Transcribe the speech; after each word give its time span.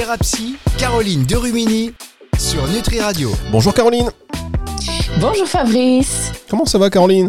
Thérapie, 0.00 0.56
Caroline 0.78 1.24
Derumini 1.24 1.92
sur 2.38 2.66
Nutri 2.68 3.00
Radio. 3.00 3.32
Bonjour 3.52 3.74
Caroline. 3.74 4.08
Bonjour 5.20 5.46
Fabrice. 5.46 6.32
Comment 6.48 6.64
ça 6.64 6.78
va 6.78 6.88
Caroline? 6.88 7.28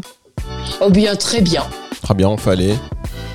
Oh 0.80 0.90
bien, 0.90 1.18
très 1.18 1.42
bien. 1.42 1.66
Très 2.02 2.14
bien, 2.14 2.30
on 2.30 2.38
fallait. 2.38 2.78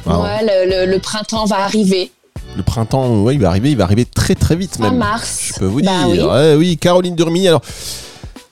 Ah, 0.07 0.21
Ouais, 0.21 0.41
le, 0.41 0.87
le- 0.87 0.91
le 0.91 0.99
printemps 1.01 1.45
va 1.45 1.57
arriver. 1.59 2.11
Le 2.57 2.63
printemps, 2.63 3.11
ouais, 3.25 3.35
il 3.35 3.41
va 3.43 3.49
arriver, 3.49 3.73
il 3.73 3.77
va 3.77 3.85
arriver 3.85 4.07
très 4.07 4.35
très 4.35 4.57
vite 4.57 4.77
En 4.81 4.85
même. 4.85 4.97
mars. 4.97 5.51
Je 5.53 5.59
peux 5.61 5.67
vous 5.67 5.83
Bah 5.83 6.05
dire. 6.07 6.09
oui. 6.09 6.21
Ouais, 6.23 6.55
oui, 6.55 6.79
Caroline 6.79 7.15
de 7.15 7.23
Rumini. 7.23 7.49
Alors, 7.49 7.61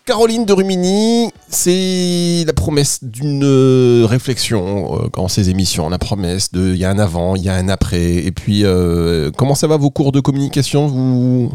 Caroline 0.07 0.45
de 0.45 0.52
Rumini, 0.52 1.30
c'est 1.48 2.45
la 2.46 2.53
promesse 2.53 3.03
d'une 3.03 3.43
euh, 3.43 4.04
réflexion 4.07 5.00
euh, 5.00 5.09
dans 5.14 5.29
ces 5.29 5.48
émissions. 5.48 5.89
La 5.89 5.98
promesse 5.98 6.53
de, 6.53 6.75
il 6.75 6.77
y 6.77 6.84
a 6.84 6.91
un 6.91 6.98
avant, 6.98 7.36
il 7.36 7.43
y 7.43 7.49
a 7.49 7.54
un 7.54 7.71
après. 7.71 8.17
Et 8.17 8.31
puis, 8.31 8.64
euh, 8.64 9.31
comment 9.35 9.54
ça 9.54 9.67
va 9.67 9.79
vos 9.79 9.89
cours 9.89 10.12
de 10.12 10.21
communication? 10.21 10.89
Vous, 10.89 11.50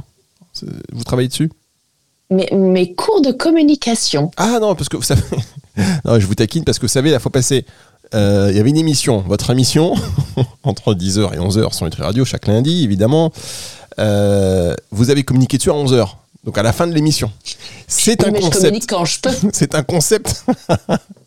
vous 0.63 1.03
travaillez 1.03 1.27
dessus? 1.27 1.51
Mes, 2.31 2.49
mes 2.51 2.95
cours 2.95 3.21
de 3.21 3.31
communication. 3.31 4.31
Ah 4.35 4.57
non, 4.59 4.73
parce 4.73 4.89
que 4.89 4.97
vous 4.97 5.03
savez, 5.03 5.21
non, 6.05 6.19
je 6.19 6.25
vous 6.25 6.35
taquine 6.35 6.63
parce 6.63 6.79
que 6.79 6.87
vous 6.87 6.91
savez, 6.91 7.11
la 7.11 7.19
fois 7.19 7.31
passée, 7.31 7.67
euh, 8.15 8.47
il 8.49 8.57
y 8.57 8.59
avait 8.59 8.71
une 8.71 8.77
émission, 8.77 9.19
votre 9.27 9.51
émission, 9.51 9.93
entre 10.63 10.95
10h 10.95 11.35
et 11.35 11.37
11h 11.37 11.71
sur 11.75 11.85
Nutri 11.85 12.01
Radio, 12.01 12.25
chaque 12.25 12.47
lundi, 12.47 12.83
évidemment. 12.83 13.31
Vous 13.97 15.09
avez 15.11 15.23
communiqué 15.23 15.57
dessus 15.57 15.69
à 15.69 15.73
11h, 15.73 16.07
donc 16.43 16.57
à 16.57 16.63
la 16.63 16.71
fin 16.73 16.87
de 16.87 16.93
l'émission. 16.93 17.31
C'est 17.87 18.23
un 18.25 18.31
concept. 18.31 18.53
communique 18.61 18.87
quand 18.87 19.05
je 19.05 19.19
peux. 19.19 19.29
C'est 19.53 19.75
un 19.75 19.83
concept. 19.83 20.45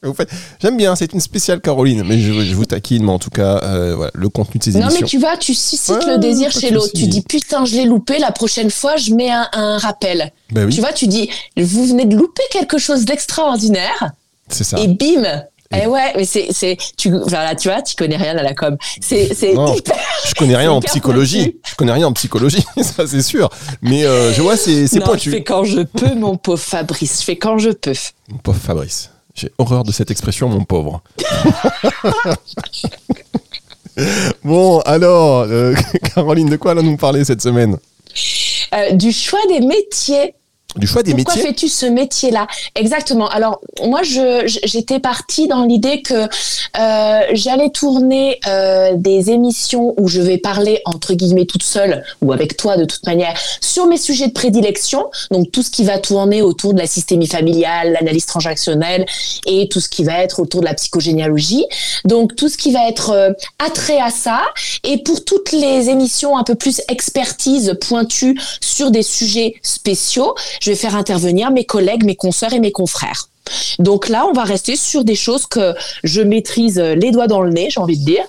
J'aime 0.61 0.77
bien, 0.77 0.97
c'est 0.97 1.13
une 1.13 1.21
spéciale 1.21 1.61
Caroline, 1.61 2.03
mais 2.05 2.19
je, 2.19 2.33
je 2.33 2.55
vous 2.55 2.65
taquine, 2.65 3.05
mais 3.05 3.13
en 3.13 3.19
tout 3.21 3.31
cas, 3.31 3.61
euh, 3.63 3.95
voilà, 3.95 4.11
le 4.15 4.29
contenu 4.29 4.59
de 4.59 4.65
ces 4.65 4.73
Non, 4.73 4.81
émissions. 4.83 4.99
mais 5.03 5.07
tu 5.07 5.19
vois, 5.19 5.37
tu 5.37 5.55
suscites 5.55 5.91
Ouais, 5.91 6.07
le 6.15 6.19
désir 6.19 6.51
chez 6.51 6.71
l'autre. 6.71 6.91
Tu 6.95 7.07
dis 7.07 7.23
putain, 7.23 7.65
je 7.65 7.75
l'ai 7.77 7.85
loupé. 7.85 8.19
La 8.19 8.33
prochaine 8.33 8.71
fois, 8.71 8.97
je 8.97 9.13
mets 9.15 9.31
un, 9.31 9.47
un 9.53 9.79
rappel. 9.79 10.33
Ben 10.51 10.65
oui, 10.67 10.75
Tu 10.75 10.81
vois, 10.81 10.93
tu 10.93 11.07
dis 11.07 11.31
vous 11.57 11.87
venez 11.87 12.05
de 12.07 12.17
louper 12.17 12.43
quelque 12.51 12.79
chose 12.79 13.05
d'extraordinaire 13.05 14.11
c'est 14.49 14.65
ça. 14.65 14.79
et 14.81 14.89
bim. 14.89 15.45
Et 15.75 15.87
ouais, 15.87 16.13
mais 16.17 16.25
c'est, 16.25 16.49
c'est, 16.51 16.77
tu, 16.97 17.11
voilà, 17.11 17.55
tu 17.55 17.69
vois, 17.69 17.83
tu 17.83 17.95
connais 17.97 18.17
rien 18.17 18.37
à 18.37 18.43
la 18.43 18.55
com. 18.55 18.77
C'est, 19.01 19.35
c'est 19.35 19.55
Non. 19.55 19.75
hyper. 19.75 19.97
Je 20.27 20.35
connais 20.35 20.57
rien 20.57 20.71
en 20.73 20.81
psychologie. 20.81 21.57
Je 21.69 21.75
connais 21.75 21.93
rien 21.93 22.07
en 22.07 22.13
psychologie, 22.13 22.65
ça 22.83 23.07
c'est 23.07 23.23
sûr. 23.23 23.49
Mais 23.81 24.05
euh, 24.05 24.33
je 24.33 24.43
vois, 24.43 24.57
c'est 24.57 24.87
c'est 24.87 24.99
Non, 24.99 25.07
pointu. 25.07 25.31
je 25.31 25.37
fais 25.37 25.43
quand 25.43 25.65
je 25.65 25.81
peux, 25.83 26.15
mon 26.15 26.37
pauvre 26.37 26.59
Fabrice. 26.63 27.21
Je 27.21 27.25
fais 27.25 27.37
quand 27.37 27.59
je 27.59 27.71
peux. 27.71 27.93
Mon 28.31 28.39
pauvre 28.39 28.59
Fabrice. 28.61 29.11
J'ai 29.35 29.51
horreur 29.57 29.83
de 29.85 29.93
cette 29.93 30.11
expression, 30.11 30.49
mon 30.51 30.65
pauvre. 30.65 31.03
bon, 34.45 34.81
alors, 34.81 35.41
euh, 35.49 35.75
Caroline, 36.15 36.49
de 36.49 36.57
quoi 36.57 36.73
allons 36.73 36.83
nous 36.83 36.97
parler 36.97 37.25
cette 37.25 37.43
semaine? 37.43 37.79
Euh, 38.75 38.93
du 38.93 39.13
choix 39.13 39.41
des 39.49 39.61
métiers. 39.61 40.35
Du 40.77 40.87
choix 40.87 41.03
des 41.03 41.13
Pourquoi 41.15 41.35
métiers 41.35 41.49
fais-tu 41.49 41.69
ce 41.69 41.87
métier-là? 41.87 42.47
Exactement. 42.75 43.29
Alors 43.29 43.61
moi, 43.85 44.03
je 44.03 44.43
je- 44.47 44.59
j'étais 44.65 45.01
partie 45.01 45.47
dans 45.49 45.65
l'idée 45.65 46.03
que 46.03 46.15
euh, 46.25 47.21
j'allais 47.33 47.71
tourner 47.71 48.39
euh, 48.47 48.93
des 48.97 49.31
émissions 49.31 49.95
où 49.99 50.09
je 50.09 50.21
vais 50.21 50.39
parler 50.39 50.81
entre 50.85 51.15
guillemets 51.15 51.45
toute 51.47 51.63
seule 51.63 52.03
ou 52.23 52.33
avec 52.33 52.57
toi 52.57 52.77
de 52.77 52.85
toute 52.85 53.05
manière 53.07 53.35
sur 53.61 53.87
mes 53.87 53.97
sujets 53.99 54.29
de 54.29 54.33
prédilection. 54.33 55.11
Donc 55.31 55.51
tout 55.53 55.63
ce 55.63 55.71
qui 55.71 55.85
va 55.85 55.99
tourner 55.99 56.43
autour 56.43 56.73
de 56.75 56.79
la 56.79 56.87
systémie 56.87 57.27
familiale, 57.27 57.93
l'analyse 57.93 58.27
transactionnelle 58.27 59.05
et 59.47 59.69
tout 59.69 59.81
ce 59.81 59.89
qui 59.89 60.05
va 60.05 60.19
être 60.23 60.41
autour 60.41 60.61
de 60.61 60.67
la 60.67 60.75
psychogénéalogie. 60.75 61.67
Donc 62.05 62.35
tout 62.37 62.49
ce 62.49 62.57
qui 62.57 62.73
va 62.73 62.89
être 62.89 63.11
euh, 63.11 63.31
attrait 63.65 64.01
à 64.01 64.11
ça. 64.11 64.41
Et 64.85 64.99
pour 65.03 65.25
toutes 65.25 65.53
les 65.53 65.89
émissions 65.91 66.37
un 66.37 66.45
peu 66.45 66.55
plus 66.55 66.81
expertise 66.89 67.77
pointue 67.87 68.39
sur 68.61 68.91
des 68.91 69.03
sujets 69.03 69.55
spéciaux, 69.63 70.35
je 70.63 70.71
vais 70.71 70.77
faire 70.77 70.95
intervenir 70.95 71.51
mes 71.51 71.65
collègues, 71.65 72.05
mes 72.05 72.15
consoeurs 72.15 72.53
et 72.53 72.61
mes 72.61 72.71
confrères. 72.71 73.29
Donc 73.81 74.09
là, 74.09 74.25
on 74.29 74.33
va 74.33 74.45
rester 74.45 74.77
sur 74.77 75.03
des 75.05 75.17
choses 75.17 75.47
que 75.47 75.75
je 76.05 76.23
maîtrise 76.23 76.79
euh, 76.79 76.95
les 76.95 77.11
doigts 77.11 77.27
dans 77.27 77.41
le 77.43 77.51
nez, 77.51 77.69
j'ai 77.71 77.81
envie 77.81 77.99
de 77.99 78.05
dire, 78.05 78.23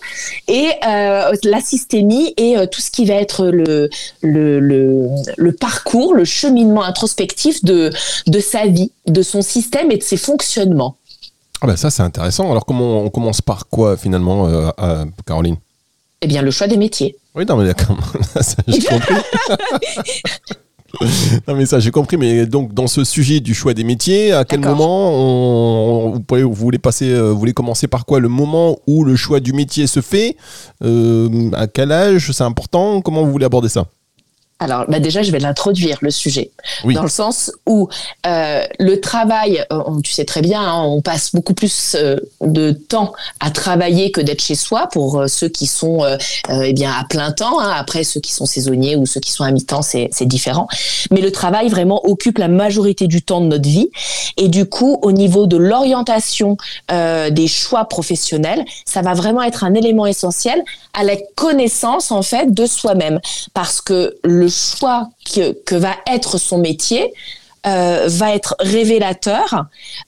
et 0.48 0.70
euh, 0.88 1.32
la 1.44 1.62
systémie 1.62 2.34
et 2.38 2.58
euh, 2.58 2.66
tout 2.66 2.82
ce 2.82 2.90
qui 2.90 3.06
va 3.06 3.14
être 3.14 3.46
le, 3.46 3.90
le, 4.22 4.60
le, 4.60 5.08
le 5.38 5.52
parcours, 5.52 6.16
le 6.16 6.26
cheminement 6.26 6.84
introspectif 6.84 7.64
de, 7.64 7.92
de 8.26 8.40
sa 8.40 8.66
vie, 8.66 8.92
de 9.06 9.22
son 9.22 9.44
système 9.44 9.92
et 9.92 9.98
de 9.98 10.04
ses 10.04 10.18
fonctionnements. 10.18 10.98
Ah 11.62 11.68
bah 11.68 11.78
ça 11.78 11.92
c'est 11.92 12.04
intéressant. 12.04 12.50
Alors 12.50 12.66
comment 12.66 13.02
on 13.02 13.10
commence 13.10 13.42
par 13.42 13.68
quoi 13.68 13.96
finalement, 13.96 14.48
euh, 14.48 14.70
euh, 14.80 15.06
Caroline? 15.28 15.58
Eh 16.22 16.28
bien, 16.28 16.42
le 16.42 16.52
choix 16.52 16.68
des 16.68 16.78
métiers. 16.78 17.16
Oui, 17.36 17.46
non 17.46 17.56
mais 17.58 17.66
d'accord, 17.66 17.98
ça 18.42 18.56
j'ai 18.68 18.80
compris. 18.80 19.16
non 21.48 21.56
mais 21.56 21.66
ça 21.66 21.80
j'ai 21.80 21.90
compris, 21.92 22.18
mais 22.18 22.46
donc 22.46 22.74
dans 22.74 22.86
ce 22.88 23.04
sujet 23.04 23.40
du 23.40 23.54
choix 23.56 23.74
des 23.74 23.84
métiers, 23.84 24.32
à 24.32 24.46
quel 24.46 24.60
moment 24.70 25.10
on, 25.12 26.06
on- 26.08 26.10
vous, 26.12 26.20
pouvez- 26.20 26.44
vous 26.44 26.54
voulez 26.54 26.78
passer, 26.78 27.10
euh, 27.10 27.32
vous 27.32 27.40
voulez 27.40 27.54
commencer 27.54 27.88
par 27.88 28.06
quoi 28.06 28.20
Le 28.20 28.30
moment 28.30 28.78
où 28.86 29.04
le 29.04 29.16
choix 29.16 29.40
du 29.40 29.54
métier 29.54 29.88
se 29.88 30.02
fait 30.02 30.38
Euh, 30.84 31.50
À 31.54 31.68
quel 31.68 31.92
âge 31.92 32.32
C'est 32.32 32.44
important 32.44 33.02
Comment 33.02 33.24
vous 33.24 33.32
voulez 33.32 33.46
aborder 33.46 33.70
ça? 33.70 33.86
Alors, 34.64 34.86
bah 34.88 35.00
déjà, 35.00 35.22
je 35.24 35.32
vais 35.32 35.40
l'introduire, 35.40 35.98
le 36.02 36.10
sujet. 36.10 36.52
Oui. 36.86 36.94
Dans 36.94 37.04
le 37.04 37.10
sens 37.10 37.52
où 37.68 37.90
euh, 38.26 38.64
le 38.80 39.02
travail, 39.02 39.64
euh, 39.72 39.84
on- 39.88 40.02
tu 40.02 40.12
sais 40.14 40.26
très 40.26 40.42
bien, 40.42 40.62
hein, 40.62 40.84
on 40.84 41.02
passe 41.02 41.34
beaucoup 41.34 41.54
plus 41.54 41.96
euh, 42.00 42.16
de 42.42 42.72
temps 42.72 43.14
à 43.40 43.52
travailler 43.52 44.12
que 44.12 44.22
d'être 44.22 44.42
chez 44.42 44.56
soi 44.56 44.88
pour 44.92 45.20
euh, 45.20 45.28
ceux 45.28 45.50
qui 45.50 45.68
sont 45.68 46.00
eh 46.50 46.74
bien, 46.74 46.92
à 46.92 47.04
plein 47.04 47.32
temps. 47.32 47.60
hein. 47.60 47.72
Après, 47.76 48.04
ceux 48.04 48.20
qui 48.22 48.32
sont 48.32 48.46
saisonniers 48.46 48.96
ou 48.96 49.06
ceux 49.06 49.20
qui 49.20 49.32
sont 49.32 49.44
à 49.44 49.52
mi-temps, 49.52 49.82
c'est 49.82 50.10
différent. 50.26 50.68
Mais 51.12 51.22
le 51.22 51.32
travail 51.32 51.68
vraiment 51.70 52.00
occupe 52.06 52.38
la 52.38 52.48
majorité 52.48 53.08
du 53.08 53.22
temps 53.22 53.42
de 53.42 53.48
notre 53.48 53.68
vie. 53.70 53.90
Et 54.38 54.48
du 54.48 54.66
coup, 54.66 55.00
au 55.02 55.12
niveau 55.12 55.46
de 55.48 55.58
l'orientation 55.58 56.58
des 56.90 57.48
choix 57.48 57.86
professionnels, 57.86 58.64
ça 58.86 59.02
va 59.02 59.14
vraiment 59.14 59.42
être 59.44 59.64
un 59.64 59.74
élément 59.74 60.06
essentiel 60.06 60.62
à 60.94 61.04
la 61.04 61.16
connaissance 61.36 62.12
en 62.12 62.22
fait 62.22 62.54
de 62.54 62.66
soi-même, 62.66 63.20
parce 63.54 63.82
que 63.82 64.16
le 64.24 64.48
choix 64.54 65.10
que, 65.34 65.54
que 65.64 65.76
va 65.76 65.96
être 66.08 66.38
son 66.38 66.58
métier 66.58 67.14
euh, 67.66 68.08
va 68.10 68.36
être 68.36 68.56
révélateur 68.60 69.68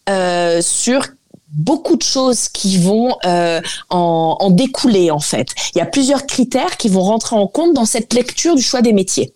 euh, 0.10 0.62
sur 0.62 1.06
beaucoup 1.50 1.96
de 1.96 2.04
choses 2.04 2.50
qui 2.50 2.78
vont 2.78 3.16
euh, 3.26 3.62
en, 3.90 4.36
en 4.40 4.50
découler 4.50 5.10
en 5.10 5.22
fait. 5.22 5.56
Il 5.74 5.78
y 5.78 5.82
a 5.82 5.86
plusieurs 5.86 6.26
critères 6.26 6.76
qui 6.76 6.90
vont 6.90 7.04
rentrer 7.04 7.38
en 7.38 7.48
compte 7.48 7.74
dans 7.74 7.86
cette 7.86 8.14
lecture 8.14 8.56
du 8.56 8.62
choix 8.62 8.82
des 8.82 8.92
métiers. 8.92 9.32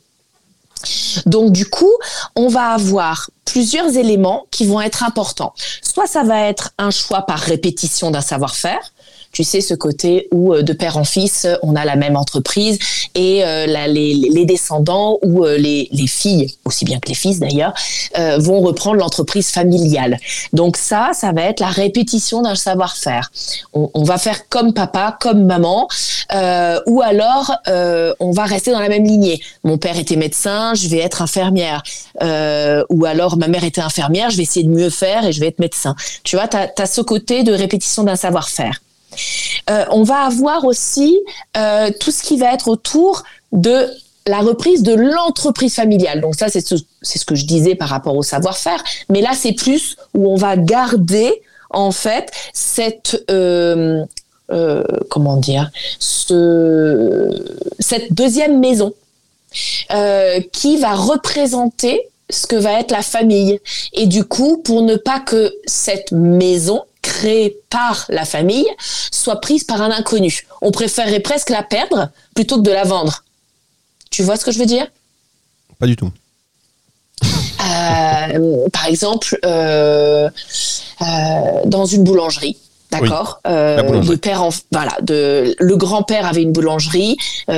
Donc 1.25 1.53
du 1.53 1.65
coup, 1.65 1.91
on 2.35 2.49
va 2.49 2.71
avoir 2.71 3.29
plusieurs 3.45 3.95
éléments 3.95 4.45
qui 4.51 4.65
vont 4.65 4.81
être 4.81 5.03
importants. 5.03 5.53
Soit 5.81 6.07
ça 6.07 6.23
va 6.23 6.41
être 6.41 6.71
un 6.77 6.91
choix 6.91 7.21
par 7.23 7.39
répétition 7.39 8.11
d'un 8.11 8.21
savoir-faire. 8.21 8.91
Tu 9.31 9.43
sais, 9.43 9.61
ce 9.61 9.73
côté 9.73 10.27
où 10.31 10.53
euh, 10.53 10.63
de 10.63 10.73
père 10.73 10.97
en 10.97 11.03
fils, 11.03 11.47
on 11.61 11.75
a 11.75 11.85
la 11.85 11.95
même 11.95 12.17
entreprise 12.17 12.79
et 13.15 13.43
euh, 13.43 13.65
les, 13.65 14.13
les 14.13 14.45
descendants 14.45 15.19
ou 15.21 15.45
euh, 15.45 15.57
les, 15.57 15.87
les 15.91 16.07
filles, 16.07 16.55
aussi 16.65 16.83
bien 16.83 16.99
que 16.99 17.09
les 17.09 17.15
fils 17.15 17.39
d'ailleurs, 17.39 17.73
euh, 18.17 18.37
vont 18.39 18.59
reprendre 18.61 18.97
l'entreprise 18.97 19.49
familiale. 19.49 20.17
Donc 20.53 20.77
ça, 20.77 21.11
ça 21.13 21.31
va 21.31 21.43
être 21.43 21.59
la 21.59 21.67
répétition 21.67 22.41
d'un 22.41 22.55
savoir-faire. 22.55 23.31
On, 23.73 23.89
on 23.93 24.03
va 24.03 24.17
faire 24.17 24.47
comme 24.49 24.73
papa, 24.73 25.17
comme 25.19 25.45
maman, 25.45 25.87
euh, 26.33 26.79
ou 26.87 27.01
alors 27.01 27.55
euh, 27.67 28.13
on 28.19 28.31
va 28.31 28.45
rester 28.45 28.71
dans 28.71 28.79
la 28.79 28.89
même 28.89 29.05
lignée. 29.05 29.41
Mon 29.63 29.77
père 29.77 29.97
était 29.97 30.15
médecin, 30.15 30.73
je 30.73 30.87
vais 30.87 30.99
être 30.99 31.21
infirmière. 31.21 31.83
Ou 32.89 33.05
alors 33.05 33.37
ma 33.37 33.47
mère 33.47 33.63
était 33.63 33.81
infirmière, 33.81 34.29
je 34.29 34.37
vais 34.37 34.43
essayer 34.43 34.65
de 34.65 34.71
mieux 34.71 34.89
faire 34.89 35.25
et 35.25 35.31
je 35.31 35.39
vais 35.39 35.47
être 35.47 35.59
médecin. 35.59 35.95
Tu 36.23 36.35
vois, 36.35 36.47
tu 36.47 36.57
as, 36.57 36.85
ce 36.85 37.01
côté 37.01 37.43
de 37.43 37.53
répétition 37.53 38.03
d'un 38.03 38.15
savoir-faire. 38.15 38.81
Euh, 39.69 39.85
on 39.91 40.03
va 40.03 40.21
avoir 40.21 40.65
aussi 40.65 41.19
euh, 41.57 41.91
tout 41.99 42.11
ce 42.11 42.23
qui 42.23 42.37
va 42.37 42.53
être 42.53 42.67
autour 42.67 43.23
de 43.51 43.87
la 44.27 44.39
reprise 44.39 44.83
de 44.83 44.93
l'entreprise 44.93 45.75
familiale. 45.75 46.21
Donc 46.21 46.35
ça, 46.35 46.49
c'est 46.49 46.61
ce, 46.61 46.75
que 47.25 47.35
je 47.35 47.45
disais 47.45 47.75
par 47.75 47.89
rapport 47.89 48.15
au 48.15 48.23
savoir-faire. 48.23 48.83
Mais 49.09 49.21
là, 49.21 49.31
c'est 49.33 49.53
plus 49.53 49.95
où 50.13 50.31
on 50.31 50.35
va 50.35 50.55
garder 50.57 51.41
en 51.71 51.91
fait 51.91 52.31
cette 52.53 53.23
euh, 53.29 54.03
cette 57.79 58.13
deuxième 58.13 58.59
maison 58.59 58.93
qui 60.51 60.77
va 60.77 60.95
représenter 60.95 62.09
ce 62.29 62.47
que 62.47 62.55
va 62.55 62.79
être 62.79 62.91
la 62.91 63.01
famille. 63.01 63.59
Et 63.93 64.07
du 64.07 64.23
coup, 64.23 64.57
pour 64.57 64.81
ne 64.81 64.95
pas 64.95 65.19
que 65.19 65.53
cette 65.65 66.11
maison 66.11 66.83
créée 67.01 67.57
par 67.69 68.05
la 68.09 68.25
famille 68.25 68.67
soit 69.11 69.41
prise 69.41 69.63
par 69.63 69.81
un 69.81 69.91
inconnu, 69.91 70.45
on 70.61 70.71
préférerait 70.71 71.19
presque 71.19 71.49
la 71.49 71.63
perdre 71.63 72.09
plutôt 72.35 72.57
que 72.57 72.63
de 72.63 72.71
la 72.71 72.83
vendre. 72.83 73.23
Tu 74.09 74.23
vois 74.23 74.37
ce 74.37 74.45
que 74.45 74.51
je 74.51 74.59
veux 74.59 74.65
dire? 74.65 74.87
Pas 75.77 75.87
du 75.87 75.95
tout. 75.95 76.11
Euh, 77.23 78.67
Par 78.71 78.85
exemple, 78.87 79.37
euh, 79.45 80.29
euh, 81.01 81.05
dans 81.65 81.85
une 81.85 82.03
boulangerie, 82.03 82.57
D'accord? 82.91 83.39
De 83.45 84.15
père 84.15 84.41
en 84.41 84.49
voilà. 84.71 84.97
De 85.03 85.55
le 85.59 85.77
grand-père 85.77 86.25
avait 86.25 86.41
une 86.41 86.51
boulangerie 86.51 87.17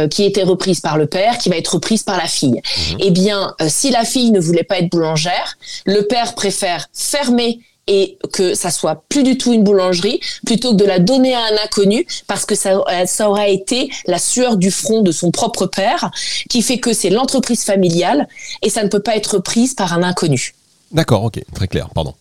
qui 0.09 0.25
était 0.25 0.43
reprise 0.43 0.81
par 0.81 0.97
le 0.97 1.05
père, 1.05 1.37
qui 1.37 1.47
va 1.47 1.55
être 1.55 1.75
reprise 1.75 2.03
par 2.03 2.17
la 2.17 2.27
fille. 2.27 2.61
Mhm. 2.91 2.97
Eh 2.99 3.11
bien, 3.11 3.55
si 3.69 3.91
la 3.91 4.03
fille 4.03 4.31
ne 4.31 4.41
voulait 4.41 4.65
pas 4.65 4.79
être 4.79 4.89
boulangère, 4.89 5.57
le 5.85 6.01
père 6.01 6.35
préfère 6.35 6.85
fermer 6.91 7.61
et 7.93 8.17
que 8.31 8.53
ça 8.55 8.71
soit 8.71 9.03
plus 9.09 9.23
du 9.23 9.37
tout 9.37 9.51
une 9.51 9.63
boulangerie 9.63 10.21
plutôt 10.45 10.71
que 10.71 10.77
de 10.77 10.85
la 10.85 10.99
donner 10.99 11.35
à 11.35 11.41
un 11.41 11.55
inconnu 11.65 12.07
parce 12.25 12.45
que 12.45 12.55
ça, 12.55 12.77
euh, 12.77 13.05
ça 13.05 13.29
aurait 13.29 13.53
été 13.53 13.89
la 14.07 14.17
sueur 14.17 14.55
du 14.55 14.71
front 14.71 15.01
de 15.01 15.11
son 15.11 15.29
propre 15.29 15.65
père 15.65 16.09
qui 16.49 16.61
fait 16.61 16.79
que 16.79 16.93
c'est 16.93 17.09
l'entreprise 17.09 17.63
familiale 17.63 18.27
et 18.61 18.69
ça 18.69 18.83
ne 18.83 18.87
peut 18.87 19.01
pas 19.01 19.17
être 19.17 19.39
prise 19.39 19.73
par 19.73 19.93
un 19.93 20.03
inconnu. 20.03 20.55
D'accord, 20.91 21.23
ok, 21.25 21.41
très 21.53 21.67
clair, 21.67 21.89
pardon. 21.93 22.13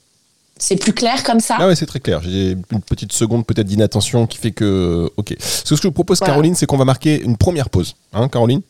C'est 0.58 0.76
plus 0.76 0.92
clair 0.92 1.22
comme 1.24 1.40
ça? 1.40 1.56
Ah 1.58 1.68
ouais, 1.68 1.76
c'est 1.76 1.86
très 1.86 2.00
clair. 2.00 2.20
J'ai 2.22 2.50
une 2.70 2.82
petite 2.82 3.12
seconde 3.12 3.46
peut-être 3.46 3.66
d'inattention 3.66 4.26
qui 4.26 4.36
fait 4.36 4.50
que. 4.50 5.10
Ok. 5.16 5.34
Ce 5.40 5.70
que 5.70 5.76
je 5.76 5.82
vous 5.88 5.90
propose, 5.92 6.18
Voilà. 6.18 6.34
Caroline, 6.34 6.54
c'est 6.54 6.66
qu'on 6.66 6.76
va 6.76 6.84
marquer 6.84 7.22
une 7.22 7.38
première 7.38 7.70
pause. 7.70 7.94
Hein, 8.12 8.28
Caroline? 8.28 8.60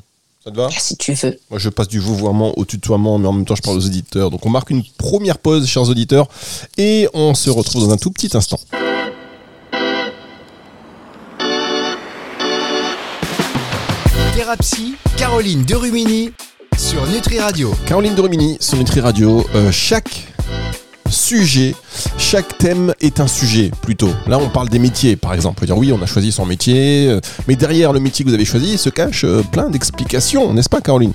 Ça 0.42 0.50
te 0.50 0.56
va 0.56 0.70
Si 0.70 0.96
tu 0.96 1.12
veux. 1.12 1.38
Moi, 1.50 1.58
je 1.58 1.68
passe 1.68 1.88
du 1.88 1.98
vouvoiement 1.98 2.58
au 2.58 2.64
tutoiement, 2.64 3.18
mais 3.18 3.28
en 3.28 3.32
même 3.34 3.44
temps, 3.44 3.56
je 3.56 3.60
parle 3.60 3.76
aux 3.76 3.84
auditeurs. 3.84 4.30
Donc, 4.30 4.46
on 4.46 4.48
marque 4.48 4.70
une 4.70 4.82
première 4.96 5.36
pause, 5.36 5.66
chers 5.66 5.86
auditeurs, 5.86 6.28
et 6.78 7.08
on 7.12 7.34
se 7.34 7.50
retrouve 7.50 7.86
dans 7.86 7.92
un 7.92 7.98
tout 7.98 8.10
petit 8.10 8.34
instant. 8.34 8.58
Thérapie, 14.34 14.94
Caroline 15.18 15.62
Derumini 15.64 16.32
sur 16.78 17.06
Nutri 17.06 17.38
Radio. 17.38 17.74
Caroline 17.86 18.14
de 18.14 18.22
Rumini 18.22 18.56
sur 18.60 18.78
Nutri 18.78 19.00
Radio. 19.00 19.44
Euh, 19.54 19.70
chaque 19.70 20.29
sujet, 21.10 21.74
chaque 22.18 22.58
thème 22.58 22.94
est 23.00 23.20
un 23.20 23.26
sujet 23.26 23.70
plutôt. 23.82 24.10
Là, 24.26 24.38
on 24.38 24.48
parle 24.48 24.68
des 24.68 24.78
métiers, 24.78 25.16
par 25.16 25.34
exemple. 25.34 25.56
On 25.58 25.60
peut 25.60 25.66
dire 25.66 25.78
oui, 25.78 25.92
on 25.92 26.02
a 26.02 26.06
choisi 26.06 26.32
son 26.32 26.46
métier, 26.46 27.08
euh, 27.08 27.20
mais 27.48 27.56
derrière 27.56 27.92
le 27.92 28.00
métier 28.00 28.24
que 28.24 28.30
vous 28.30 28.34
avez 28.34 28.44
choisi 28.44 28.78
se 28.78 28.88
cache 28.88 29.24
euh, 29.24 29.42
plein 29.42 29.68
d'explications, 29.68 30.52
n'est-ce 30.54 30.68
pas, 30.68 30.80
Caroline? 30.80 31.12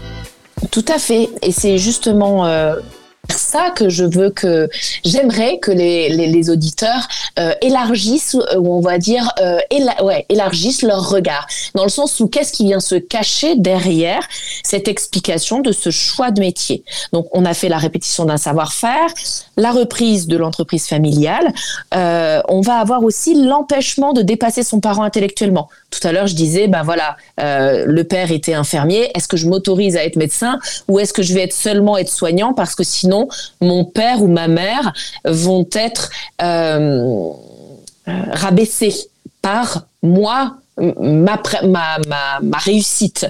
Tout 0.71 0.85
à 0.93 0.99
fait. 0.99 1.29
Et 1.41 1.51
c'est 1.51 1.77
justement 1.77 2.45
euh, 2.45 2.75
ça 3.31 3.71
que 3.71 3.89
je 3.89 4.03
veux 4.03 4.29
que 4.29 4.69
j'aimerais 5.03 5.59
que 5.59 5.71
les, 5.71 6.09
les, 6.09 6.49
auditeurs 6.49 7.07
euh, 7.39 7.53
élargissent 7.61 8.35
ou 8.35 8.73
on 8.73 8.81
va 8.81 8.97
dire 8.97 9.31
euh, 9.39 9.57
élargissent 10.29 10.83
leur 10.83 11.09
regard 11.09 11.47
dans 11.73 11.83
le 11.83 11.89
sens 11.89 12.19
où 12.19 12.27
qu'est-ce 12.27 12.53
qui 12.53 12.65
vient 12.65 12.79
se 12.79 12.95
cacher 12.95 13.55
derrière 13.55 14.27
cette 14.63 14.87
explication 14.87 15.59
de 15.59 15.71
ce 15.71 15.89
choix 15.89 16.31
de 16.31 16.39
métier. 16.39 16.83
Donc 17.13 17.27
on 17.31 17.45
a 17.45 17.53
fait 17.53 17.69
la 17.69 17.77
répétition 17.77 18.25
d'un 18.25 18.37
savoir-faire, 18.37 19.07
la 19.57 19.71
reprise 19.71 20.27
de 20.27 20.37
l'entreprise 20.37 20.87
familiale. 20.87 21.53
Euh, 21.93 22.41
on 22.49 22.61
va 22.61 22.75
avoir 22.75 23.03
aussi 23.03 23.33
l'empêchement 23.45 24.13
de 24.13 24.21
dépasser 24.21 24.63
son 24.63 24.79
parent 24.79 25.03
intellectuellement. 25.03 25.69
Tout 25.91 26.05
à 26.05 26.11
l'heure, 26.11 26.27
je 26.27 26.35
disais, 26.35 26.67
ben 26.67 26.83
voilà, 26.83 27.15
euh, 27.39 27.85
le 27.85 28.03
père 28.03 28.31
était 28.31 28.53
infirmier. 28.53 29.11
Est-ce 29.15 29.27
que 29.27 29.37
je 29.37 29.47
m'autorise 29.47 29.95
à 29.95 30.03
être 30.03 30.17
médecin 30.17 30.59
ou 30.87 30.99
est-ce 30.99 31.13
que 31.13 31.23
je 31.23 31.33
vais 31.33 31.43
être 31.43 31.53
seulement 31.53 31.97
être 31.97 32.11
soignant 32.11 32.53
parce 32.53 32.75
que 32.75 32.83
sinon 32.83 33.14
mon 33.61 33.85
père 33.85 34.21
ou 34.23 34.27
ma 34.27 34.47
mère 34.47 34.93
vont 35.25 35.67
être 35.73 36.09
euh, 36.41 37.29
euh, 38.07 38.11
rabaissés 38.33 38.95
par 39.41 39.85
moi, 40.01 40.57
ma, 40.77 42.57
réussite. 42.59 43.27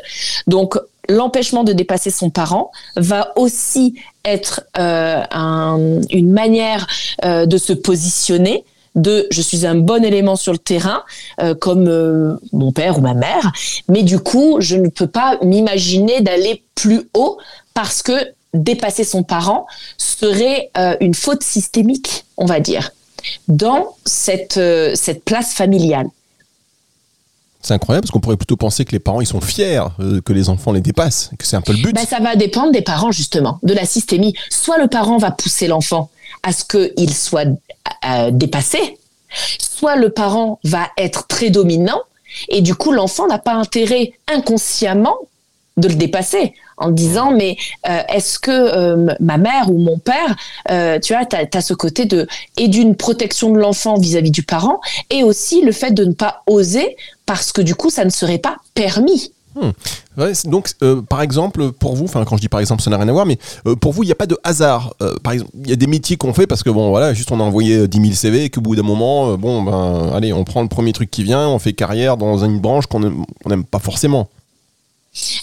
Donc 0.47 0.77
l'empêchement 1.09 1.63
de 1.63 1.73
dépasser 1.73 2.09
son 2.09 2.29
parent 2.29 2.71
va 2.95 3.31
aussi 3.37 3.95
être 4.23 4.61
euh, 4.77 5.21
un- 5.31 6.01
une 6.09 6.31
manière 6.31 6.87
euh, 7.23 7.45
de 7.45 7.57
se 7.57 7.73
positionner 7.73 8.63
de 8.95 9.27
je 9.29 9.41
suis 9.41 9.65
un 9.67 9.75
bon 9.75 10.03
élément 10.05 10.37
sur 10.37 10.53
le 10.53 10.57
terrain 10.57 11.03
comme 11.59 12.39
mon 12.53 12.71
père 12.71 12.97
ou 12.97 13.01
ma 13.01 13.13
mère 13.13 13.51
mais 13.89 14.03
du 14.03 14.19
coup 14.19 14.55
je 14.61 14.77
ne 14.77 14.87
peux 14.87 15.07
pas 15.07 15.37
m'imaginer 15.43 16.21
d'aller 16.21 16.63
plus 16.75 17.01
haut 17.13 17.37
parce 17.73 18.01
que 18.01 18.13
dépasser 18.55 19.03
son 19.03 19.23
parent 19.23 19.67
serait 19.97 20.71
euh, 20.77 20.95
une 20.99 21.13
faute 21.13 21.43
systémique 21.43 22.25
on 22.37 22.45
va 22.45 22.59
dire 22.59 22.91
dans 23.47 23.95
cette 24.05 24.57
euh, 24.57 24.93
cette 24.95 25.23
place 25.23 25.53
familiale 25.53 26.07
C'est 27.61 27.73
incroyable 27.73 28.05
parce 28.05 28.11
qu'on 28.11 28.19
pourrait 28.19 28.37
plutôt 28.37 28.57
penser 28.57 28.85
que 28.85 28.91
les 28.91 28.99
parents 28.99 29.21
ils 29.21 29.27
sont 29.27 29.41
fiers 29.41 29.83
euh, 29.99 30.21
que 30.21 30.33
les 30.33 30.49
enfants 30.49 30.71
les 30.71 30.81
dépassent, 30.81 31.31
que 31.37 31.45
c'est 31.45 31.55
un 31.55 31.61
peu 31.61 31.73
le 31.73 31.79
but. 31.79 31.95
Ben, 31.95 32.05
ça 32.05 32.19
va 32.19 32.35
dépendre 32.35 32.71
des 32.71 32.83
parents, 32.83 33.11
justement, 33.11 33.59
de 33.63 33.73
la 33.73 33.85
systémie. 33.85 34.35
Soit 34.51 34.77
le 34.77 34.87
parent 34.87 35.17
va 35.17 35.31
pousser 35.31 35.67
l'enfant 35.67 36.09
à 36.43 36.51
ce 36.51 36.63
qu'il 36.63 37.11
soit 37.11 37.47
dépassé, 38.31 38.99
soit 39.57 39.95
le 39.95 40.11
parent 40.11 40.59
va 40.63 40.89
être 40.97 41.25
très 41.25 41.49
dominant, 41.49 42.01
et 42.49 42.61
du 42.61 42.75
coup, 42.75 42.91
l'enfant 42.91 43.27
n'a 43.27 43.39
pas 43.39 43.53
intérêt 43.53 44.13
inconsciemment 44.27 45.15
de 45.77 45.87
le 45.87 45.95
dépasser 45.95 46.53
en 46.77 46.89
disant 46.89 47.31
mais 47.31 47.57
euh, 47.89 47.99
est-ce 48.09 48.39
que 48.39 48.51
euh, 48.51 49.13
ma 49.19 49.37
mère 49.37 49.69
ou 49.71 49.77
mon 49.77 49.97
père 49.97 50.35
euh, 50.71 50.99
tu 50.99 51.13
vois 51.13 51.25
tu 51.25 51.35
as, 51.35 51.61
ce 51.61 51.73
côté 51.73 52.05
de 52.05 52.27
et 52.57 52.67
d'une 52.67 52.95
protection 52.95 53.51
de 53.51 53.59
l'enfant 53.59 53.97
vis-à-vis 53.97 54.31
du 54.31 54.43
parent 54.43 54.79
et 55.09 55.23
aussi 55.23 55.61
le 55.61 55.71
fait 55.71 55.91
de 55.91 56.05
ne 56.05 56.13
pas 56.13 56.43
oser 56.47 56.95
parce 57.25 57.51
que 57.51 57.61
du 57.61 57.75
coup 57.75 57.89
ça 57.89 58.05
ne 58.05 58.09
serait 58.09 58.37
pas 58.37 58.57
permis 58.73 59.31
c'est- 60.33 60.49
donc, 60.49 60.69
par 61.07 61.21
exemple, 61.21 61.71
pour 61.71 61.95
vous, 61.95 62.03
enfin, 62.03 62.25
quand 62.25 62.35
je 62.35 62.41
dis 62.41 62.49
par 62.49 62.59
exemple, 62.59 62.81
ça 62.83 62.89
n'a 62.89 62.97
rien 62.97 63.07
à 63.07 63.13
voir, 63.13 63.25
mais 63.25 63.37
pour 63.79 63.93
vous, 63.93 64.03
il 64.03 64.07
n'y 64.07 64.11
a 64.11 64.15
pas 64.15 64.25
de 64.25 64.37
hasard. 64.43 64.93
Par 65.23 65.31
exemple, 65.31 65.51
il 65.63 65.69
y 65.69 65.73
a 65.73 65.77
des 65.77 65.87
métiers 65.87 66.17
qu'on 66.17 66.33
fait 66.33 66.45
parce 66.45 66.61
que, 66.61 66.69
bon, 66.69 66.89
voilà, 66.89 67.13
juste 67.13 67.31
on 67.31 67.39
a 67.39 67.43
envoyé 67.43 67.77
euh, 67.77 67.87
10 67.87 68.01
000 68.01 68.13
CV 68.15 68.43
et 68.43 68.49
qu'au 68.49 68.59
bout 68.59 68.75
d'un 68.75 68.83
moment, 68.83 69.37
bon, 69.37 69.61
ben, 69.63 70.11
allez, 70.13 70.33
on 70.33 70.43
prend 70.43 70.61
le 70.61 70.67
premier 70.67 70.91
truc 70.91 71.09
qui 71.09 71.23
vient, 71.23 71.47
on 71.47 71.57
fait 71.57 71.71
carrière 71.71 72.17
dans 72.17 72.43
une 72.43 72.59
branche 72.59 72.85
qu'on 72.87 72.99
n'aime 73.45 73.63
pas 73.63 73.79
forcément. 73.79 74.27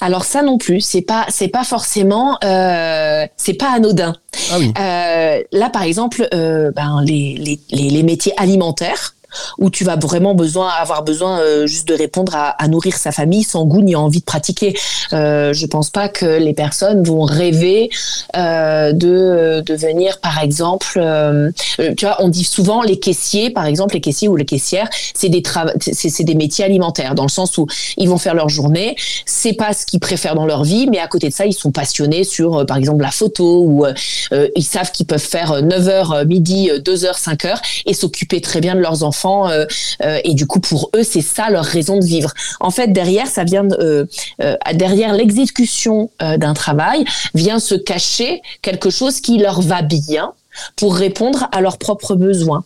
Alors 0.01 0.25
ça 0.25 0.43
non 0.43 0.59
plus, 0.59 0.81
c'est 0.81 1.03
pas 1.03 1.27
c'est 1.29 1.49
pas 1.49 1.65
forcément 1.65 2.39
euh, 2.45 3.27
c'est 3.37 3.55
pas 3.55 3.71
anodin. 3.71 4.15
Ah 4.51 4.59
oui. 4.59 4.73
Euh, 4.79 5.43
là 5.53 5.71
par 5.71 5.83
exemple, 5.83 6.29
euh, 6.35 6.71
ben 6.73 7.03
les, 7.03 7.37
les, 7.39 7.61
les, 7.71 7.89
les 7.89 8.03
métiers 8.03 8.35
alimentaires 8.37 9.15
où 9.59 9.71
tu 9.71 9.85
vas 9.85 9.97
vraiment 9.97 10.35
besoin 10.35 10.69
avoir 10.69 11.03
besoin 11.03 11.41
euh, 11.41 11.67
juste 11.67 11.89
de 11.89 11.95
répondre 11.95 12.35
à, 12.35 12.69
nourrir 12.69 12.97
sa 12.97 13.13
famille 13.13 13.43
sans 13.43 13.65
goût 13.65 13.83
ni 13.83 13.95
envie 13.97 14.21
de 14.21 14.25
pratiquer. 14.25 14.75
Euh, 15.13 15.53
je 15.53 15.67
pense 15.67 15.91
pas 15.91 16.09
que 16.09 16.25
les 16.39 16.55
personnes 16.55 17.03
vont 17.03 17.23
rêver 17.23 17.91
euh, 18.37 18.93
de 18.93 19.63
devenir 19.67 20.21
par 20.21 20.43
exemple, 20.43 20.95
euh, 20.97 21.51
euh, 21.81 21.95
tu 21.97 22.07
vois, 22.07 22.17
on 22.21 22.29
dit 22.29 22.45
souvent 22.45 22.83
les 22.83 22.99
caissiers, 22.99 23.51
par 23.51 23.67
exemple 23.67 23.95
les 23.95 24.01
caissiers 24.01 24.29
ou 24.29 24.37
les 24.37 24.45
caissières, 24.45 24.89
c'est 25.15 25.29
des 25.29 25.43
c'est 25.81 26.25
des 26.25 26.35
métiers 26.35 26.65
alimentaires 26.65 27.15
dans 27.15 27.25
le 27.25 27.29
sens 27.29 27.59
où 27.59 27.67
ils 27.97 28.09
vont 28.09 28.19
faire 28.19 28.35
leur 28.35 28.49
journée, 28.49 28.97
c'est 29.27 29.53
pas 29.53 29.73
ce 29.73 29.85
qu'ils 29.87 30.01
préfèrent 30.01 30.35
dans 30.35 30.47
leur 30.47 30.65
vie, 30.65 30.87
mais 30.91 30.99
à 30.99 31.09
côté 31.09 31.29
de 31.29 31.35
ça, 31.35 31.47
ils 31.47 31.53
sont 31.53 31.73
passionnés 31.73 32.25
sur, 32.25 32.61
euh, 32.61 32.65
par 32.65 32.77
exemple, 32.77 33.03
la 33.03 33.11
photo 33.11 33.63
ou 33.65 33.85
euh, 33.85 33.93
euh, 34.33 34.49
ils 34.57 34.65
savent 34.65 34.91
qu'ils 34.91 35.07
peuvent 35.07 35.19
faire 35.19 35.53
euh, 35.53 35.63
9h, 35.63 36.27
midi, 36.27 36.71
euh, 36.71 36.79
2h, 36.79 37.21
5h 37.21 37.57
et 37.87 37.95
s'occuper 37.95 38.41
très 38.41 38.61
bien 38.61 38.75
de 38.75 38.81
leurs 38.81 39.03
enfants. 39.03 39.22
Euh, 39.25 39.67
euh, 40.03 40.21
et 40.25 40.35
du 40.35 40.47
coup, 40.47 40.61
pour 40.61 40.91
eux, 40.97 41.03
c'est 41.03 41.23
ça 41.23 41.51
leur 41.51 41.65
raison 41.65 41.99
de 41.99 42.05
vivre. 42.05 42.33
En 42.61 42.71
fait, 42.71 42.89
derrière, 42.89 43.27
ça 43.27 43.45
vient 43.45 43.65
de, 43.65 44.09
euh, 44.41 44.57
derrière 44.75 45.15
l'exécution 45.15 46.11
d'un 46.21 46.55
travail 46.55 47.05
vient 47.35 47.59
se 47.59 47.75
cacher 47.75 48.43
quelque 48.63 48.91
chose 48.91 49.21
qui 49.21 49.39
leur 49.39 49.61
va 49.61 49.83
bien 49.83 50.33
pour 50.77 50.95
répondre 50.95 51.49
à 51.53 51.61
leurs 51.61 51.79
propres 51.79 52.15
besoins. 52.15 52.65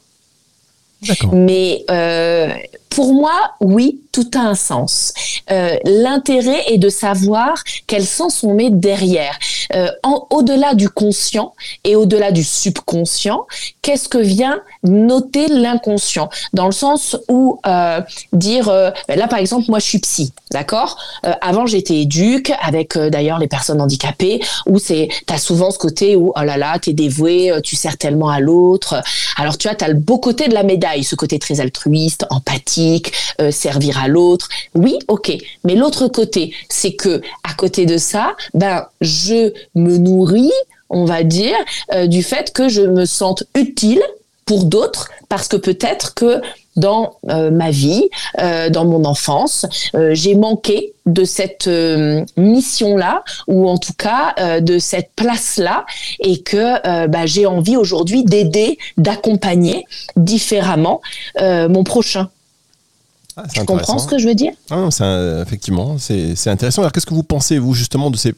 D'accord. 1.07 1.35
Mais 1.35 1.85
euh, 1.91 2.49
pour 2.91 3.13
moi, 3.13 3.55
oui, 3.61 4.01
tout 4.13 4.31
a 4.35 4.41
un 4.41 4.55
sens. 4.55 5.13
Euh, 5.51 5.77
L'intérêt 5.85 6.73
est 6.73 6.79
de 6.79 6.89
savoir 6.89 7.63
quel 7.87 8.07
sens 8.07 8.43
on 8.43 8.55
met 8.55 8.71
derrière. 8.71 9.39
Euh, 9.75 9.89
au-delà 10.31 10.75
du 10.75 10.89
conscient 10.89 11.53
et 11.85 11.97
au-delà 11.97 12.33
du 12.33 12.43
subconscient, 12.43 13.47
qu'est-ce 13.83 14.09
que 14.09 14.19
vient 14.19 14.61
noter 14.83 15.49
l'inconscient? 15.49 16.31
Dans 16.55 16.67
le 16.67 16.73
sens 16.73 17.17
où 17.29 17.61
euh, 17.67 18.01
dire, 18.33 18.67
ben 19.09 19.19
là 19.19 19.29
par 19.29 19.41
exemple, 19.41 19.67
moi 19.69 19.79
je 19.79 19.85
suis 19.85 19.99
psy, 19.99 20.33
d'accord? 20.51 20.97
Avant 21.43 21.67
j'étais 21.67 22.01
éduque 22.01 22.53
avec 22.63 22.97
d'ailleurs 22.97 23.39
les 23.39 23.49
personnes 23.49 23.81
handicapées, 23.81 24.41
où 24.67 24.79
c'est, 24.79 25.09
t'as 25.27 25.39
souvent 25.39 25.71
ce 25.71 25.79
côté 25.79 26.17
où 26.17 26.33
oh 26.35 26.43
là 26.43 26.57
là, 26.57 26.79
t'es 26.79 26.93
dévoué, 26.93 27.53
tu 27.63 27.77
sers 27.77 27.99
tellement 27.99 28.31
à 28.31 28.41
l'autre. 28.41 29.03
Alors 29.37 29.59
tu 29.59 29.69
vois, 29.69 29.77
t'as 29.77 29.89
le 29.89 29.95
beau 29.95 30.19
côté 30.19 30.49
de 30.49 30.55
la 30.55 30.63
médaille, 30.63 31.05
ce 31.05 31.17
côté 31.17 31.39
très 31.39 31.61
altruiste, 31.61 32.25
empathique, 32.31 32.76
euh, 33.41 33.51
servir 33.51 33.99
à 33.99 34.09
l'autre. 34.09 34.49
Oui, 34.75 34.99
ok. 35.09 35.37
Mais 35.65 35.75
l'autre 35.75 36.09
côté, 36.09 36.55
c'est 36.69 36.95
que 36.95 37.21
à 37.45 37.55
côté 37.55 37.87
de 37.87 37.99
ça, 37.99 38.35
ben 38.55 38.87
je 39.01 39.53
me 39.75 39.97
nourris, 39.99 40.53
on 40.91 41.05
va 41.05 41.23
dire, 41.23 41.57
euh, 41.93 42.07
du 42.07 42.23
fait 42.23 42.53
que 42.53 42.69
je 42.69 42.83
me 42.83 43.05
sente 43.05 43.45
utile 43.55 44.03
Pour 44.45 44.65
d'autres, 44.65 45.11
parce 45.29 45.49
que 45.49 45.57
peut-être 45.57 46.15
que 46.15 46.41
dans 46.77 47.17
euh, 47.31 47.51
ma 47.51 47.71
vie, 47.71 48.05
dans 48.71 48.85
mon 48.85 49.05
enfance, 49.05 49.67
j'ai 50.13 50.35
manqué 50.35 50.93
de 51.07 51.25
cette 51.25 51.69
mission-là, 52.37 53.25
ou 53.49 53.69
en 53.69 53.79
tout 53.79 53.95
cas 53.95 54.61
de 54.61 54.79
cette 54.79 55.11
place-là, 55.17 55.85
et 56.21 56.43
que 56.43 57.07
bah, 57.09 57.27
j'ai 57.27 57.47
envie 57.47 57.77
aujourd'hui 57.77 58.23
d'aider, 58.23 58.79
d'accompagner 58.99 59.85
différemment 60.17 61.01
mon 61.41 61.83
prochain. 61.83 62.29
Ah, 63.37 63.45
tu 63.53 63.65
comprends 63.65 63.99
ce 63.99 64.07
que 64.07 64.19
je 64.19 64.29
veux 64.29 64.35
dire 64.35 64.53
ah, 64.71 64.89
Effectivement, 65.43 65.97
c'est 65.99 66.49
intéressant. 66.49 66.83
Alors, 66.83 66.93
qu'est-ce 66.93 67.07
que 67.07 67.15
vous 67.15 67.23
pensez, 67.23 67.59
vous, 67.59 67.75
justement, 67.75 68.11
de 68.11 68.17
ces 68.17 68.35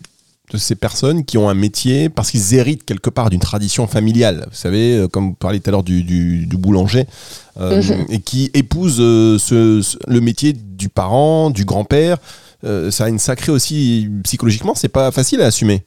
de 0.53 0.57
ces 0.57 0.75
personnes 0.75 1.25
qui 1.25 1.37
ont 1.37 1.49
un 1.49 1.55
métier 1.55 2.09
parce 2.09 2.31
qu'ils 2.31 2.55
héritent 2.55 2.85
quelque 2.85 3.11
part 3.11 3.31
d'une 3.31 3.41
tradition 3.41 3.87
familiale? 3.87 4.47
Vous 4.51 4.57
savez, 4.57 4.97
euh, 4.97 5.09
comme 5.09 5.31
vous 5.31 5.35
parliez 5.35 5.61
tout 5.61 5.71
à 5.71 5.73
l'heure 5.73 5.83
du, 5.83 6.49
boulanger, 6.53 7.07
euh, 7.61 7.83
mhm. 7.83 8.07
et 8.09 8.21
qui 8.21 8.51
épousent 8.55 9.01
euh, 9.01 9.39
le 10.07 10.21
métier 10.21 10.53
du 10.53 10.89
parent, 10.89 11.51
du 11.51 11.65
grand-père. 11.65 12.19
ça 12.63 13.05
a 13.05 13.09
une 13.09 13.19
sacrée 13.19 13.53
aussi 13.53 14.09
psychologiquement, 14.25 14.75
c'est 14.75 14.89
pas 14.89 15.11
facile 15.11 15.43
à 15.43 15.47
assumer. 15.47 15.83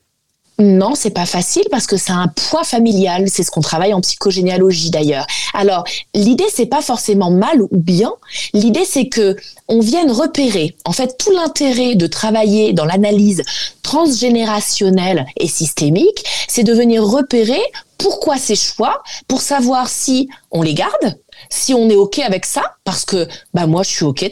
Non, 0.59 0.93
c'est 0.93 1.11
pas 1.11 1.25
facile 1.25 1.63
parce 1.71 1.87
que 1.87 1.97
c'est 1.97 2.11
un 2.11 2.27
poids 2.27 2.63
familial. 2.63 3.29
C'est 3.29 3.43
ce 3.43 3.49
qu'on 3.49 3.61
travaille 3.61 3.93
en 3.93 4.01
psychogénéalogie 4.01 4.91
d'ailleurs. 4.91 5.25
Alors, 5.53 5.83
l'idée 6.13 6.45
c'est 6.53 6.67
pas 6.67 6.81
forcément 6.81 7.31
mal 7.31 7.61
ou 7.61 7.69
bien. 7.71 8.13
L'idée 8.53 8.85
c'est 8.85 9.07
que 9.07 9.35
on 9.67 9.79
vienne 9.79 10.11
repérer. 10.11 10.75
En 10.85 10.91
fait, 10.91 11.17
tout 11.17 11.31
l'intérêt 11.31 11.95
de 11.95 12.05
travailler 12.05 12.73
dans 12.73 12.85
l'analyse 12.85 13.43
transgénérationnelle 13.81 15.25
et 15.37 15.47
systémique, 15.47 16.23
c'est 16.47 16.63
de 16.63 16.73
venir 16.73 17.03
repérer 17.03 17.61
pourquoi 17.97 18.37
ces 18.37 18.55
choix, 18.55 19.03
pour 19.27 19.41
savoir 19.41 19.87
si 19.87 20.27
on 20.49 20.63
les 20.63 20.73
garde, 20.73 21.19
si 21.51 21.73
on 21.75 21.89
est 21.89 21.95
ok 21.95 22.19
avec 22.19 22.45
ça, 22.45 22.63
parce 22.83 23.05
que 23.05 23.27
bah 23.53 23.67
moi 23.67 23.83
je 23.83 23.89
suis 23.89 24.05
ok 24.05 24.29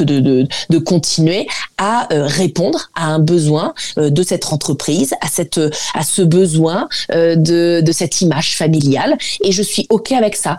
de, 0.00 0.20
de, 0.20 0.46
de, 0.70 0.78
continuer 0.78 1.46
à 1.76 2.10
euh, 2.12 2.24
répondre 2.26 2.90
à 2.94 3.06
un 3.06 3.18
besoin 3.18 3.74
euh, 3.98 4.08
de 4.08 4.22
cette 4.22 4.50
entreprise, 4.52 5.14
à 5.20 5.28
cette 5.28 5.60
à 5.94 6.02
ce 6.02 6.22
besoin 6.22 6.88
euh, 7.12 7.36
de, 7.36 7.82
de 7.84 7.92
cette 7.92 8.20
image 8.22 8.56
familiale, 8.56 9.18
et 9.42 9.52
je 9.52 9.62
suis 9.62 9.86
ok 9.90 10.12
avec 10.12 10.36
ça 10.36 10.56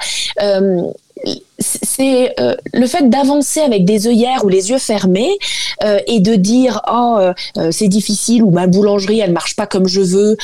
c'est 1.83 2.33
euh, 2.39 2.55
le 2.73 2.87
fait 2.87 3.09
d'avancer 3.09 3.61
avec 3.61 3.85
des 3.85 4.07
œillères 4.07 4.45
ou 4.45 4.49
les 4.49 4.69
yeux 4.69 4.77
fermés 4.77 5.37
euh, 5.83 5.99
et 6.07 6.19
de 6.19 6.35
dire 6.35 6.81
oh 6.91 7.19
c'est 7.71 7.87
difficile 7.87 8.43
ou 8.43 8.51
ma 8.51 8.67
boulangerie 8.67 9.19
elle 9.19 9.31
marche 9.31 9.55
pas 9.55 9.67
comme 9.67 9.87
je 9.87 10.01
veux 10.01 10.37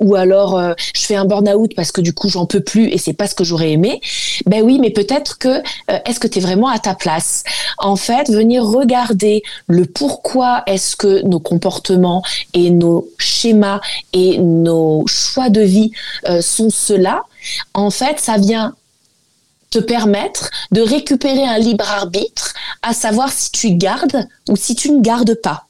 ou 0.00 0.14
alors 0.14 0.60
je 0.94 1.00
fais 1.00 1.14
un 1.14 1.24
burn-out 1.24 1.74
parce 1.74 1.92
que 1.92 2.00
du 2.00 2.12
coup 2.12 2.28
j'en 2.28 2.46
peux 2.46 2.60
plus 2.60 2.88
et 2.88 2.98
c'est 2.98 3.12
pas 3.12 3.26
ce 3.26 3.34
que 3.34 3.44
j'aurais 3.44 3.72
aimé 3.72 4.00
ben 4.46 4.62
oui 4.62 4.78
mais 4.80 4.90
peut-être 4.90 5.38
que 5.38 5.62
est-ce 5.88 6.20
que 6.20 6.26
tu 6.26 6.38
es 6.38 6.42
vraiment 6.42 6.68
à 6.68 6.78
ta 6.78 6.94
place? 6.94 7.44
En 7.78 7.96
fait 7.96 8.30
venir 8.30 8.64
regarder 8.64 9.42
le 9.66 9.84
pourquoi 9.84 10.62
est-ce 10.66 10.96
que 10.96 11.22
nos 11.22 11.40
comportements 11.40 12.22
et 12.52 12.70
nos 12.70 13.08
schémas 13.18 13.80
et 14.12 14.38
nos 14.38 15.04
choix 15.06 15.50
de 15.50 15.60
vie 15.60 15.92
sont 16.40 16.70
ceux-là 16.70 17.22
en 17.74 17.90
fait 17.90 18.18
ça 18.20 18.36
vient 18.36 18.74
te 19.74 19.80
permettre 19.80 20.50
de 20.70 20.80
récupérer 20.80 21.44
un 21.44 21.58
libre 21.58 21.84
arbitre, 21.88 22.54
à 22.82 22.92
savoir 22.92 23.30
si 23.32 23.50
tu 23.50 23.72
gardes 23.72 24.28
ou 24.48 24.56
si 24.56 24.76
tu 24.76 24.92
ne 24.92 25.00
gardes 25.00 25.34
pas. 25.42 25.66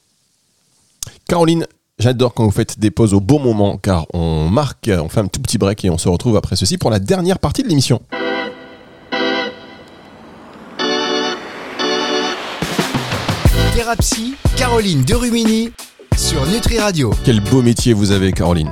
Caroline, 1.27 1.65
j'adore 1.97 2.35
quand 2.35 2.43
vous 2.43 2.51
faites 2.51 2.79
des 2.79 2.91
pauses 2.91 3.15
au 3.15 3.19
bon 3.19 3.39
moment, 3.39 3.77
car 3.77 4.05
on 4.13 4.47
marque, 4.47 4.91
on 4.91 5.09
fait 5.09 5.21
un 5.21 5.27
tout 5.27 5.41
petit 5.41 5.57
break 5.57 5.83
et 5.85 5.89
on 5.89 5.97
se 5.97 6.07
retrouve 6.07 6.37
après 6.37 6.55
ceci 6.55 6.77
pour 6.77 6.91
la 6.91 6.99
dernière 6.99 7.39
partie 7.39 7.63
de 7.63 7.67
l'émission. 7.67 7.99
Thérapie, 13.75 14.35
Caroline 14.55 15.03
Derumini 15.03 15.71
sur 16.15 16.45
Nutri 16.45 16.77
Radio. 16.77 17.11
Quel 17.23 17.39
beau 17.39 17.63
métier 17.63 17.93
vous 17.93 18.11
avez, 18.11 18.31
Caroline. 18.31 18.71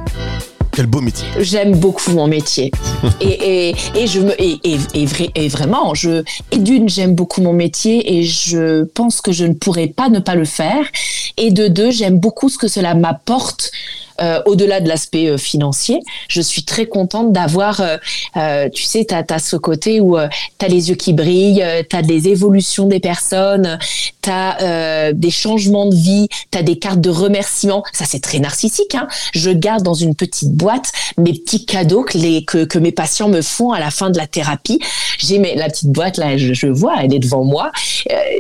Quel 0.75 0.87
beau 0.87 1.01
métier. 1.01 1.27
J'aime 1.39 1.75
beaucoup 1.75 2.11
mon 2.11 2.25
métier. 2.25 2.71
et, 3.21 3.69
et, 3.69 3.75
et, 3.95 4.07
je 4.07 4.19
me, 4.19 4.41
et, 4.41 4.59
et, 4.63 5.05
vrai, 5.05 5.29
et 5.35 5.47
vraiment, 5.47 5.93
je, 5.93 6.23
et 6.51 6.57
d'une, 6.57 6.89
j'aime 6.89 7.13
beaucoup 7.13 7.41
mon 7.41 7.53
métier 7.53 8.17
et 8.17 8.23
je 8.23 8.83
pense 8.83 9.21
que 9.21 9.31
je 9.31 9.45
ne 9.45 9.53
pourrais 9.53 9.87
pas 9.87 10.09
ne 10.09 10.19
pas 10.19 10.33
le 10.33 10.45
faire. 10.45 10.83
Et 11.37 11.51
de 11.51 11.67
deux, 11.67 11.91
j'aime 11.91 12.17
beaucoup 12.17 12.49
ce 12.49 12.57
que 12.57 12.67
cela 12.67 12.95
m'apporte 12.95 13.71
euh, 14.21 14.41
au-delà 14.45 14.79
de 14.79 14.87
l'aspect 14.87 15.27
euh, 15.27 15.37
financier, 15.37 15.99
je 16.27 16.39
suis 16.39 16.63
très 16.63 16.85
contente 16.85 17.31
d'avoir, 17.31 17.81
euh, 17.81 18.69
tu 18.69 18.83
sais, 18.83 19.05
tu 19.05 19.15
as, 19.15 19.39
ce 19.39 19.55
côté 19.55 19.99
où 19.99 20.17
tu 20.59 20.65
as 20.65 20.69
les 20.69 20.89
yeux 20.89 20.95
qui 20.95 21.13
brillent, 21.13 21.65
tu 21.89 21.95
as 21.95 22.01
des 22.01 22.27
évolutions 22.27 22.87
des 22.87 22.99
personnes, 22.99 23.79
tu 24.23 24.29
as 24.29 25.13
des 25.13 25.31
changements 25.31 25.87
de 25.87 25.95
vie, 25.95 26.27
tu 26.51 26.57
as 26.57 26.63
des 26.63 26.79
cartes 26.79 27.01
de 27.01 27.09
remerciement. 27.09 27.83
Ça, 27.93 28.05
c'est 28.05 28.19
très 28.19 28.39
narcissique. 28.39 28.95
Hein. 28.95 29.07
Je 29.33 29.49
garde 29.51 29.83
dans 29.83 29.93
une 29.93 30.15
petite 30.15 30.51
boîte 30.51 30.91
mes 31.17 31.33
petits 31.33 31.65
cadeaux 31.65 32.03
que, 32.03 32.17
les, 32.17 32.45
que, 32.45 32.65
que 32.65 32.79
mes 32.79 32.91
patients 32.91 33.29
me 33.29 33.41
font 33.41 33.71
à 33.71 33.79
la 33.79 33.91
fin 33.91 34.09
de 34.09 34.17
la 34.17 34.27
thérapie. 34.27 34.79
J'ai 35.17 35.39
la 35.55 35.69
petite 35.69 35.89
boîte 35.89 36.17
là, 36.17 36.37
je, 36.37 36.67
vois, 36.67 36.95
elle 37.01 37.13
est 37.13 37.19
devant 37.19 37.43
moi. 37.43 37.71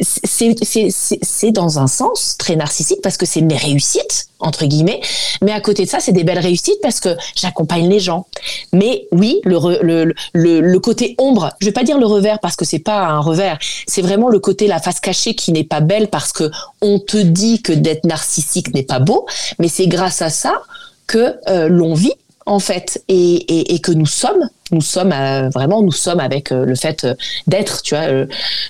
c'est 0.01 1.51
dans 1.51 1.79
un 1.79 1.87
sens 1.87 2.37
très 2.37 2.55
narcissique 2.55 2.99
parce 3.01 3.17
que 3.17 3.25
c'est 3.25 3.41
mes 3.41 3.57
réussites 3.57 4.27
entre 4.43 4.65
guillemets. 4.65 5.01
Mais 5.41 5.51
à 5.51 5.61
côté 5.61 5.85
de 5.85 5.89
ça, 5.89 5.99
c'est 5.99 6.11
des 6.11 6.23
belles 6.23 6.39
réussites 6.39 6.79
parce 6.81 6.99
que 6.99 7.15
j'accompagne 7.35 7.89
les 7.89 7.99
gens. 7.99 8.27
Mais 8.73 9.07
oui, 9.11 9.39
le, 9.43 9.57
le, 9.81 10.13
le, 10.33 10.61
le, 10.61 10.79
côté 10.79 11.15
ombre, 11.17 11.51
je 11.59 11.67
vais 11.67 11.71
pas 11.71 11.83
dire 11.83 11.97
le 11.97 12.05
revers 12.05 12.39
parce 12.39 12.55
que 12.55 12.65
c'est 12.65 12.79
pas 12.79 13.05
un 13.05 13.19
revers, 13.19 13.57
c'est 13.87 14.01
vraiment 14.01 14.29
le 14.29 14.39
côté 14.39 14.67
la 14.67 14.79
face 14.79 14.99
cachée 14.99 15.33
qui 15.33 15.51
n'est 15.51 15.63
pas 15.63 15.72
belle 15.81 16.07
parce 16.07 16.31
que 16.31 16.49
on 16.81 16.99
te 16.99 17.17
dit 17.17 17.61
que 17.61 17.73
d'être 17.73 18.05
narcissique 18.05 18.73
n'est 18.73 18.83
pas 18.83 18.99
beau, 18.99 19.25
mais 19.59 19.67
c'est 19.67 19.87
grâce 19.87 20.21
à 20.21 20.29
ça 20.29 20.61
que 21.07 21.35
euh, 21.49 21.67
l'on 21.67 21.93
vit 21.93 22.13
en 22.45 22.59
fait 22.59 23.03
et, 23.07 23.79
que 23.81 23.91
nous 23.91 24.05
sommes 24.05 24.49
nous 24.71 24.81
sommes 24.81 25.13
euh, 25.13 25.49
vraiment 25.49 25.81
nous 25.81 25.93
sommes 25.93 26.19
avec 26.19 26.51
euh, 26.51 26.65
le 26.65 26.75
fait 26.75 27.07
d'être 27.47 27.81
tu 27.81 27.95
vois 27.95 28.25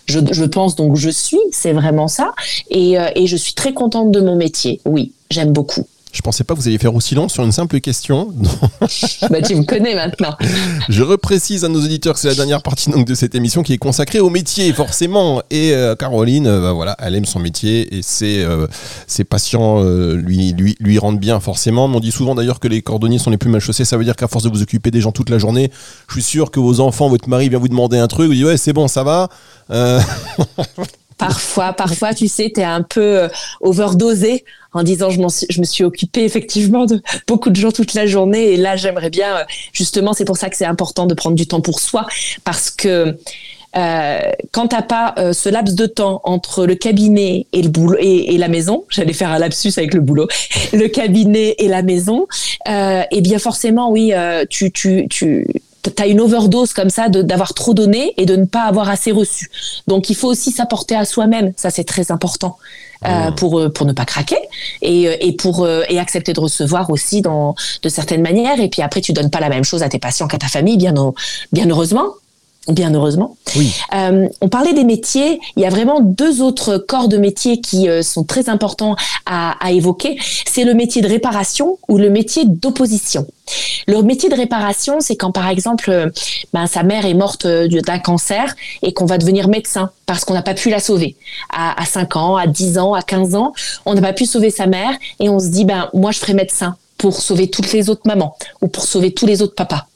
je, 0.05 0.45
pense 0.45 0.75
donc 0.75 0.95
je 0.95 1.09
suis 1.09 1.39
c'est 1.51 1.73
vraiment 1.73 2.07
ça 2.07 2.33
et 2.69 2.97
je 3.25 3.35
suis 3.35 3.53
très 3.53 3.73
contente 3.73 4.11
de 4.11 4.19
mon 4.19 4.35
métier 4.35 4.79
oui 4.85 5.11
j'aime 5.33 5.51
beaucoup. 5.51 5.85
Je 6.13 6.21
pensais 6.21 6.43
pas 6.43 6.53
que 6.53 6.59
vous 6.59 6.67
alliez 6.67 6.77
faire 6.77 6.93
aussi 6.93 7.15
long 7.15 7.27
sur 7.27 7.43
une 7.43 7.51
simple 7.51 7.79
question. 7.79 8.31
bah, 9.31 9.41
tu 9.41 9.55
me 9.55 9.63
connais 9.63 9.95
maintenant. 9.95 10.37
Je 10.87 11.01
reprécise 11.01 11.65
à 11.65 11.69
nos 11.69 11.83
auditeurs 11.83 12.13
que 12.13 12.19
c'est 12.19 12.27
la 12.27 12.35
dernière 12.35 12.61
partie 12.61 12.91
donc, 12.91 13.07
de 13.07 13.15
cette 13.15 13.33
émission 13.33 13.63
qui 13.63 13.73
est 13.73 13.79
consacrée 13.79 14.19
au 14.19 14.29
métier, 14.29 14.71
forcément. 14.73 15.41
Et 15.49 15.73
euh, 15.73 15.95
Caroline, 15.95 16.45
euh, 16.45 16.61
bah, 16.61 16.71
voilà, 16.71 16.95
elle 16.99 17.15
aime 17.15 17.25
son 17.25 17.39
métier 17.39 17.97
et 17.97 18.03
ses, 18.03 18.43
euh, 18.43 18.67
ses 19.07 19.23
patients 19.23 19.81
lui, 19.83 20.53
lui, 20.53 20.75
lui 20.79 20.99
rendent 20.99 21.19
bien, 21.19 21.39
forcément. 21.39 21.85
on 21.85 21.99
dit 21.99 22.11
souvent 22.11 22.35
d'ailleurs 22.35 22.59
que 22.59 22.67
les 22.67 22.83
cordonniers 22.83 23.17
sont 23.17 23.31
les 23.31 23.37
plus 23.37 23.49
mal 23.49 23.59
chaussés. 23.59 23.83
Ça 23.83 23.97
veut 23.97 24.03
dire 24.03 24.15
qu'à 24.15 24.27
force 24.27 24.43
de 24.43 24.49
vous 24.49 24.61
occuper 24.61 24.91
des 24.91 25.01
gens 25.01 25.11
toute 25.11 25.31
la 25.31 25.39
journée, 25.39 25.71
je 26.09 26.13
suis 26.13 26.23
sûr 26.23 26.51
que 26.51 26.59
vos 26.59 26.79
enfants, 26.79 27.09
votre 27.09 27.27
mari 27.27 27.49
vient 27.49 27.57
vous 27.59 27.69
demander 27.69 27.97
un 27.97 28.07
truc, 28.07 28.27
vous 28.27 28.35
dites 28.35 28.45
ouais, 28.45 28.57
c'est 28.57 28.73
bon, 28.73 28.87
ça 28.87 29.03
va. 29.03 29.29
Parfois, 31.17 31.73
parfois, 31.73 32.13
tu 32.13 32.27
sais, 32.27 32.51
tu 32.53 32.61
es 32.61 32.63
un 32.63 32.81
peu 32.81 33.27
overdosé 33.61 34.43
en 34.73 34.83
disant 34.83 35.09
je, 35.09 35.19
je 35.49 35.59
me 35.59 35.65
suis 35.65 35.83
occupée 35.83 36.23
effectivement 36.23 36.85
de 36.85 37.01
beaucoup 37.27 37.49
de 37.49 37.55
gens 37.55 37.71
toute 37.71 37.93
la 37.93 38.05
journée. 38.05 38.53
Et 38.53 38.57
là 38.57 38.75
j'aimerais 38.75 39.09
bien 39.09 39.37
euh, 39.37 39.43
justement 39.71 40.13
c'est 40.13 40.25
pour 40.25 40.37
ça 40.37 40.49
que 40.49 40.57
c'est 40.57 40.65
important 40.65 41.05
de 41.05 41.13
prendre 41.13 41.35
du 41.35 41.47
temps 41.47 41.61
pour 41.61 41.79
soi. 41.79 42.05
Parce 42.43 42.69
que 42.69 43.17
euh, 43.75 44.31
quand 44.51 44.67
t'as 44.67 44.83
pas 44.83 45.15
euh, 45.17 45.33
ce 45.33 45.49
laps 45.49 45.75
de 45.75 45.87
temps 45.87 46.21
entre 46.25 46.65
le 46.65 46.75
cabinet 46.75 47.47
et 47.53 47.61
le 47.61 47.69
boulot 47.69 47.97
et, 47.99 48.37
la 48.37 48.47
maison, 48.47 48.85
j'allais 48.89 49.13
faire 49.13 49.31
un 49.31 49.39
lapsus 49.39 49.73
avec 49.77 49.93
le 49.93 50.01
boulot, 50.01 50.27
le 50.73 50.87
cabinet 50.87 51.55
et 51.57 51.67
la 51.67 51.81
maison, 51.81 52.27
euh, 52.67 53.01
et 53.09 53.21
bien 53.21 53.39
forcément 53.39 53.89
oui, 53.89 54.13
euh, 54.13 54.45
tu 54.49 54.71
tu 54.71 55.07
tu 55.09 55.47
as 55.97 56.07
une 56.07 56.21
overdose 56.21 56.73
comme 56.73 56.89
ça 56.89 57.09
d'avoir 57.09 57.53
trop 57.53 57.73
donné 57.73 58.13
et 58.17 58.25
de 58.25 58.35
ne 58.35 58.45
pas 58.45 58.63
avoir 58.63 58.89
assez 58.89 59.11
reçu. 59.11 59.49
Donc 59.87 60.09
il 60.09 60.15
faut 60.15 60.27
aussi 60.27 60.51
s'apporter 60.51 60.95
à 60.95 61.05
soi-même, 61.05 61.53
ça 61.55 61.69
c'est 61.69 61.83
très 61.83 62.11
important. 62.11 62.57
Euh, 63.05 63.31
mmh. 63.31 63.35
pour 63.35 63.59
euh, 63.59 63.67
pour 63.67 63.85
ne 63.85 63.91
pas 63.91 64.05
craquer 64.05 64.37
et, 64.81 65.09
euh, 65.09 65.15
et 65.19 65.33
pour 65.33 65.67
et 65.67 65.99
accepter 65.99 66.31
de 66.31 66.39
recevoir 66.39 66.89
aussi 66.89 67.21
dans 67.21 67.53
de 67.81 67.89
certaines 67.89 68.21
manières 68.21 68.61
et 68.61 68.69
puis 68.69 68.81
après 68.81 69.01
tu 69.01 69.11
donnes 69.11 69.29
pas 69.29 69.41
la 69.41 69.49
même 69.49 69.65
chose 69.65 69.83
à 69.83 69.89
tes 69.89 69.99
patients 69.99 70.29
qu'à 70.29 70.37
ta 70.37 70.47
famille 70.47 70.77
bien 70.77 70.93
bien 71.51 71.69
heureusement 71.69 72.13
Bien 72.69 72.93
heureusement. 72.93 73.35
Oui. 73.57 73.73
Euh, 73.93 74.27
on 74.39 74.47
parlait 74.47 74.73
des 74.73 74.85
métiers. 74.85 75.39
Il 75.57 75.63
y 75.63 75.65
a 75.65 75.69
vraiment 75.69 75.99
deux 75.99 76.41
autres 76.41 76.77
corps 76.77 77.09
de 77.09 77.17
métiers 77.17 77.59
qui 77.59 77.87
sont 78.01 78.23
très 78.23 78.47
importants 78.49 78.95
à, 79.25 79.57
à 79.63 79.71
évoquer. 79.71 80.17
C'est 80.45 80.63
le 80.63 80.73
métier 80.73 81.01
de 81.01 81.07
réparation 81.07 81.77
ou 81.89 81.97
le 81.97 82.09
métier 82.09 82.45
d'opposition. 82.45 83.27
Le 83.87 84.01
métier 84.01 84.29
de 84.29 84.35
réparation, 84.35 85.01
c'est 85.01 85.17
quand 85.17 85.33
par 85.33 85.49
exemple, 85.49 86.11
ben, 86.53 86.67
sa 86.67 86.83
mère 86.83 87.05
est 87.05 87.13
morte 87.13 87.45
d'un 87.45 87.99
cancer 87.99 88.55
et 88.81 88.93
qu'on 88.93 89.05
va 89.05 89.17
devenir 89.17 89.49
médecin 89.49 89.91
parce 90.05 90.23
qu'on 90.23 90.33
n'a 90.33 90.41
pas 90.41 90.53
pu 90.53 90.69
la 90.69 90.79
sauver. 90.79 91.17
À, 91.49 91.81
à 91.81 91.85
5 91.85 92.15
ans, 92.15 92.37
à 92.37 92.47
10 92.47 92.77
ans, 92.77 92.93
à 92.93 93.01
15 93.01 93.35
ans, 93.35 93.53
on 93.85 93.93
n'a 93.93 94.01
pas 94.01 94.13
pu 94.13 94.25
sauver 94.25 94.51
sa 94.51 94.67
mère 94.67 94.93
et 95.19 95.27
on 95.27 95.39
se 95.39 95.47
dit, 95.47 95.65
ben, 95.65 95.89
moi, 95.93 96.11
je 96.11 96.19
ferai 96.19 96.33
médecin 96.33 96.77
pour 96.97 97.19
sauver 97.19 97.49
toutes 97.49 97.71
les 97.73 97.89
autres 97.89 98.03
mamans 98.05 98.37
ou 98.61 98.67
pour 98.69 98.85
sauver 98.85 99.13
tous 99.13 99.25
les 99.25 99.41
autres 99.41 99.55
papas. 99.55 99.87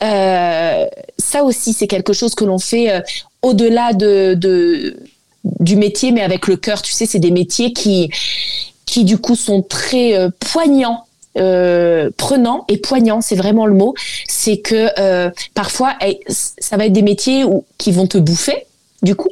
Ça 0.00 1.42
aussi, 1.42 1.72
c'est 1.72 1.86
quelque 1.86 2.12
chose 2.12 2.34
que 2.34 2.44
l'on 2.44 2.58
fait 2.58 3.02
au-delà 3.42 3.92
de, 3.92 4.34
de, 4.34 4.96
du 5.60 5.76
métier, 5.76 6.12
mais 6.12 6.22
avec 6.22 6.46
le 6.46 6.56
cœur. 6.56 6.82
Tu 6.82 6.92
sais, 6.92 7.06
c'est 7.06 7.18
des 7.18 7.30
métiers 7.30 7.72
qui, 7.72 8.10
du 9.04 9.18
coup 9.18 9.36
sont 9.36 9.62
très 9.62 10.30
poignants 10.40 11.04
euh, 11.38 12.10
prenant 12.16 12.64
et 12.68 12.78
poignant, 12.78 13.20
c'est 13.20 13.36
vraiment 13.36 13.66
le 13.66 13.74
mot. 13.74 13.94
C'est 14.26 14.58
que 14.58 14.88
euh, 14.98 15.30
parfois, 15.54 15.94
eh, 16.04 16.20
ça 16.28 16.76
va 16.76 16.86
être 16.86 16.92
des 16.92 17.02
métiers 17.02 17.44
qui 17.76 17.92
vont 17.92 18.06
te 18.06 18.18
bouffer, 18.18 18.66
du 19.02 19.14
coup, 19.14 19.30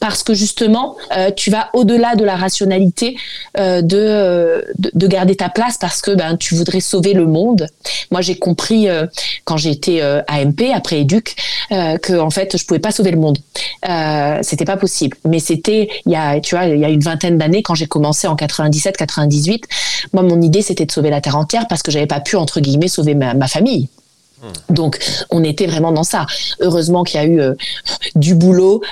parce 0.00 0.24
que 0.24 0.34
justement, 0.34 0.96
euh, 1.16 1.30
tu 1.30 1.50
vas 1.50 1.70
au-delà 1.72 2.16
de 2.16 2.24
la 2.24 2.34
rationalité 2.34 3.16
euh, 3.58 3.80
de, 3.80 4.64
de, 4.76 5.06
garder 5.06 5.36
ta 5.36 5.48
place 5.48 5.78
parce 5.78 6.00
que 6.00 6.10
ben 6.10 6.36
tu 6.36 6.56
voudrais 6.56 6.80
sauver 6.80 7.14
le 7.14 7.26
monde. 7.26 7.68
Moi, 8.10 8.22
j'ai 8.22 8.36
compris 8.36 8.88
euh, 8.88 9.06
quand 9.44 9.56
j'étais 9.56 10.02
AMP 10.02 10.72
après 10.74 11.00
Éduc 11.00 11.36
que 11.70 12.18
en 12.18 12.30
fait, 12.30 12.56
je 12.56 12.64
pouvais 12.64 12.80
pas 12.80 12.90
sauver 12.90 13.12
le 13.12 13.18
monde. 13.18 13.38
c'était 14.42 14.64
pas 14.64 14.76
possible. 14.76 15.16
Mais 15.24 15.38
c'était 15.38 15.88
il 16.06 16.12
y 16.12 16.16
a 16.16 16.40
tu 16.40 16.56
vois 16.56 16.66
il 16.66 16.80
y 16.80 16.84
a 16.84 16.88
une 16.88 17.02
vingtaine 17.02 17.38
d'années 17.38 17.62
quand 17.62 17.74
j'ai 17.74 17.86
commencé 17.86 18.26
en 18.26 18.34
97 18.34 18.96
98. 18.96 19.64
Moi, 20.12 20.24
mon 20.24 20.40
idée 20.42 20.62
c'était 20.62 20.86
de 20.86 20.92
sauver 20.92 21.10
la 21.10 21.20
terre 21.20 21.36
entière 21.36 21.66
parce 21.68 21.82
que 21.82 21.92
j'avais 21.92 22.06
pas 22.06 22.20
pu 22.20 22.34
entre 22.36 22.60
guillemets 22.60 22.88
sauver 22.88 23.14
ma, 23.14 23.34
ma 23.34 23.46
famille. 23.46 23.88
Donc, 24.70 24.98
on 25.30 25.42
était 25.44 25.66
vraiment 25.66 25.92
dans 25.92 26.04
ça. 26.04 26.26
Heureusement 26.60 27.04
qu'il 27.04 27.20
y 27.20 27.24
a 27.24 27.26
eu 27.26 27.40
du 28.14 28.34
boulot, 28.34 28.82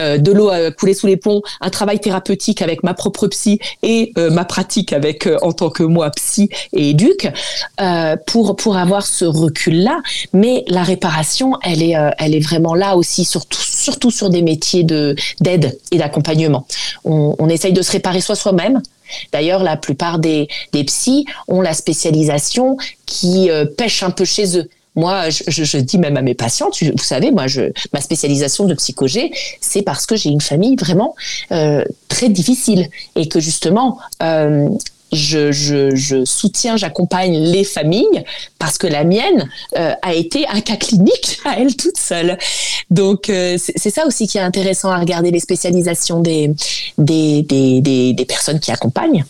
euh, 0.00 0.18
de 0.18 0.32
l'eau 0.32 0.48
à 0.48 0.70
couler 0.70 0.94
sous 0.94 1.06
les 1.06 1.16
ponts, 1.16 1.42
un 1.60 1.70
travail 1.70 2.00
thérapeutique 2.00 2.62
avec 2.62 2.82
ma 2.82 2.94
propre 2.94 3.26
psy 3.28 3.60
et 3.82 4.12
euh, 4.16 4.30
ma 4.30 4.44
pratique 4.44 4.92
avec 4.92 5.26
euh, 5.26 5.36
en 5.42 5.52
tant 5.52 5.68
que 5.70 5.82
moi 5.82 6.10
psy 6.10 6.48
et 6.72 6.90
éduque 6.90 7.28
pour 8.26 8.56
pour 8.56 8.76
avoir 8.76 9.06
ce 9.06 9.24
recul 9.24 9.82
là. 9.82 10.00
Mais 10.32 10.64
la 10.68 10.82
réparation, 10.82 11.54
elle 11.62 11.82
est 11.82 11.94
elle 12.18 12.34
est 12.34 12.40
vraiment 12.40 12.74
là 12.74 12.96
aussi 12.96 13.24
surtout 13.24 13.60
surtout 13.60 14.10
sur 14.10 14.30
des 14.30 14.42
métiers 14.42 14.84
de 14.84 15.14
d'aide 15.40 15.78
et 15.90 15.98
d'accompagnement. 15.98 16.66
On, 17.04 17.34
on 17.38 17.48
essaye 17.48 17.72
de 17.72 17.82
se 17.82 17.92
réparer 17.92 18.20
soi 18.20 18.36
soi-même. 18.36 18.80
D'ailleurs, 19.32 19.62
la 19.64 19.76
plupart 19.76 20.20
des, 20.20 20.46
des 20.72 20.84
psys 20.84 21.26
ont 21.48 21.60
la 21.60 21.74
spécialisation 21.74 22.76
qui 23.06 23.50
pêche 23.76 24.02
un 24.02 24.10
peu 24.10 24.24
chez 24.24 24.56
eux. 24.58 24.68
Moi, 24.96 25.30
je, 25.30 25.78
dis 25.78 25.98
même 25.98 26.16
à 26.16 26.22
mes 26.22 26.34
patients, 26.34 26.70
vous 26.80 26.98
savez, 26.98 27.30
moi, 27.30 27.46
je, 27.46 27.72
ma 27.92 28.00
spécialisation 28.00 28.64
de 28.64 28.74
psychogé, 28.74 29.30
c'est 29.60 29.82
parce 29.82 30.04
que 30.04 30.16
j'ai 30.16 30.30
une 30.30 30.40
famille 30.40 30.76
vraiment 30.76 31.14
euh, 31.52 31.84
très 32.08 32.28
difficile 32.28 32.88
et 33.14 33.28
que 33.28 33.38
justement, 33.38 33.98
euh, 34.22 34.68
je, 35.12 36.22
soutiens, 36.24 36.76
j'accompagne 36.76 37.36
les 37.38 37.62
familles 37.62 38.24
parce 38.58 38.78
que 38.78 38.88
la 38.88 39.04
mienne 39.04 39.48
euh, 39.78 39.94
a 40.02 40.14
été 40.14 40.46
un 40.48 40.60
cas 40.60 40.76
clinique 40.76 41.38
à 41.44 41.60
elle 41.60 41.76
toute 41.76 41.96
seule. 41.96 42.36
Donc 42.90 43.26
c'est 43.26 43.90
ça 43.90 44.06
aussi 44.06 44.26
qui 44.26 44.38
est 44.38 44.42
intéressant 44.42 44.90
à 44.90 44.98
regarder 44.98 45.30
les 45.30 45.40
spécialisations 45.40 46.20
des, 46.20 46.52
personnes 48.26 48.58
qui 48.58 48.72
accompagnent. 48.72 49.24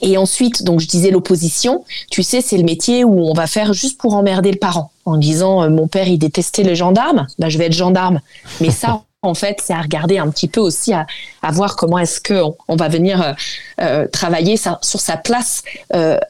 Et 0.00 0.18
ensuite, 0.18 0.62
donc 0.64 0.80
je 0.80 0.86
disais 0.86 1.10
l'opposition, 1.10 1.84
tu 2.10 2.22
sais, 2.22 2.40
c'est 2.40 2.56
le 2.56 2.64
métier 2.64 3.04
où 3.04 3.26
on 3.26 3.32
va 3.32 3.46
faire 3.46 3.72
juste 3.72 3.98
pour 3.98 4.14
emmerder 4.14 4.52
le 4.52 4.58
parent, 4.58 4.92
en 5.04 5.16
disant 5.16 5.62
euh, 5.62 5.68
mon 5.70 5.88
père 5.88 6.08
il 6.08 6.18
détestait 6.18 6.62
les 6.62 6.76
gendarmes, 6.76 7.26
bah, 7.38 7.48
je 7.48 7.58
vais 7.58 7.66
être 7.66 7.72
gendarme. 7.72 8.20
Mais 8.60 8.70
ça, 8.70 9.02
en 9.22 9.34
fait, 9.34 9.60
c'est 9.62 9.72
à 9.72 9.80
regarder 9.80 10.18
un 10.18 10.28
petit 10.30 10.48
peu 10.48 10.60
aussi, 10.60 10.92
à, 10.92 11.06
voir 11.52 11.76
comment 11.76 11.98
est-ce 11.98 12.20
qu'on 12.20 12.56
on 12.68 12.76
va 12.76 12.88
venir 12.88 13.22
euh, 13.22 13.32
euh, 13.80 14.08
travailler 14.08 14.56
sur 14.56 15.00
sa 15.00 15.16
place 15.16 15.62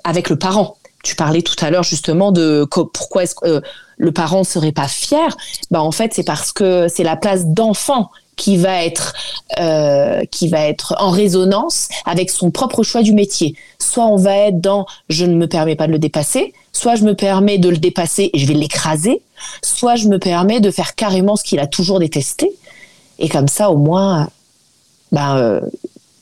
avec 0.04 0.30
le 0.30 0.36
parent. 0.36 0.76
Tu 1.02 1.16
parlais 1.16 1.42
tout 1.42 1.56
à 1.62 1.70
l'heure 1.70 1.82
justement 1.82 2.32
de 2.32 2.66
pourquoi 2.70 3.24
est-ce 3.24 3.34
que 3.34 3.60
le 3.98 4.12
parent 4.12 4.40
ne 4.40 4.44
serait 4.44 4.72
pas 4.72 4.88
fier. 4.88 5.36
Bah 5.70 5.82
en 5.82 5.90
fait, 5.90 6.14
c'est 6.14 6.24
parce 6.24 6.50
que 6.50 6.88
c'est 6.88 7.04
la 7.04 7.16
place 7.16 7.46
d'enfant 7.46 8.10
qui 8.36 8.56
va 8.56 8.84
être 8.84 9.14
euh, 9.58 10.24
qui 10.30 10.48
va 10.48 10.66
être 10.66 10.94
en 10.98 11.10
résonance 11.10 11.88
avec 12.04 12.30
son 12.30 12.50
propre 12.50 12.82
choix 12.82 13.02
du 13.02 13.12
métier. 13.12 13.54
Soit 13.78 14.06
on 14.06 14.16
va 14.16 14.36
être 14.36 14.60
dans 14.60 14.86
je 15.08 15.24
ne 15.24 15.34
me 15.34 15.46
permets 15.46 15.76
pas 15.76 15.86
de 15.86 15.92
le 15.92 15.98
dépasser, 15.98 16.52
soit 16.72 16.96
je 16.96 17.04
me 17.04 17.14
permets 17.14 17.58
de 17.58 17.68
le 17.68 17.76
dépasser 17.76 18.30
et 18.32 18.38
je 18.38 18.46
vais 18.46 18.54
l'écraser, 18.54 19.22
soit 19.62 19.96
je 19.96 20.08
me 20.08 20.18
permets 20.18 20.60
de 20.60 20.70
faire 20.70 20.94
carrément 20.94 21.36
ce 21.36 21.44
qu'il 21.44 21.60
a 21.60 21.66
toujours 21.66 22.00
détesté. 22.00 22.50
Et 23.18 23.28
comme 23.28 23.48
ça, 23.48 23.70
au 23.70 23.76
moins, 23.76 24.28
ben, 25.12 25.36
euh, 25.36 25.60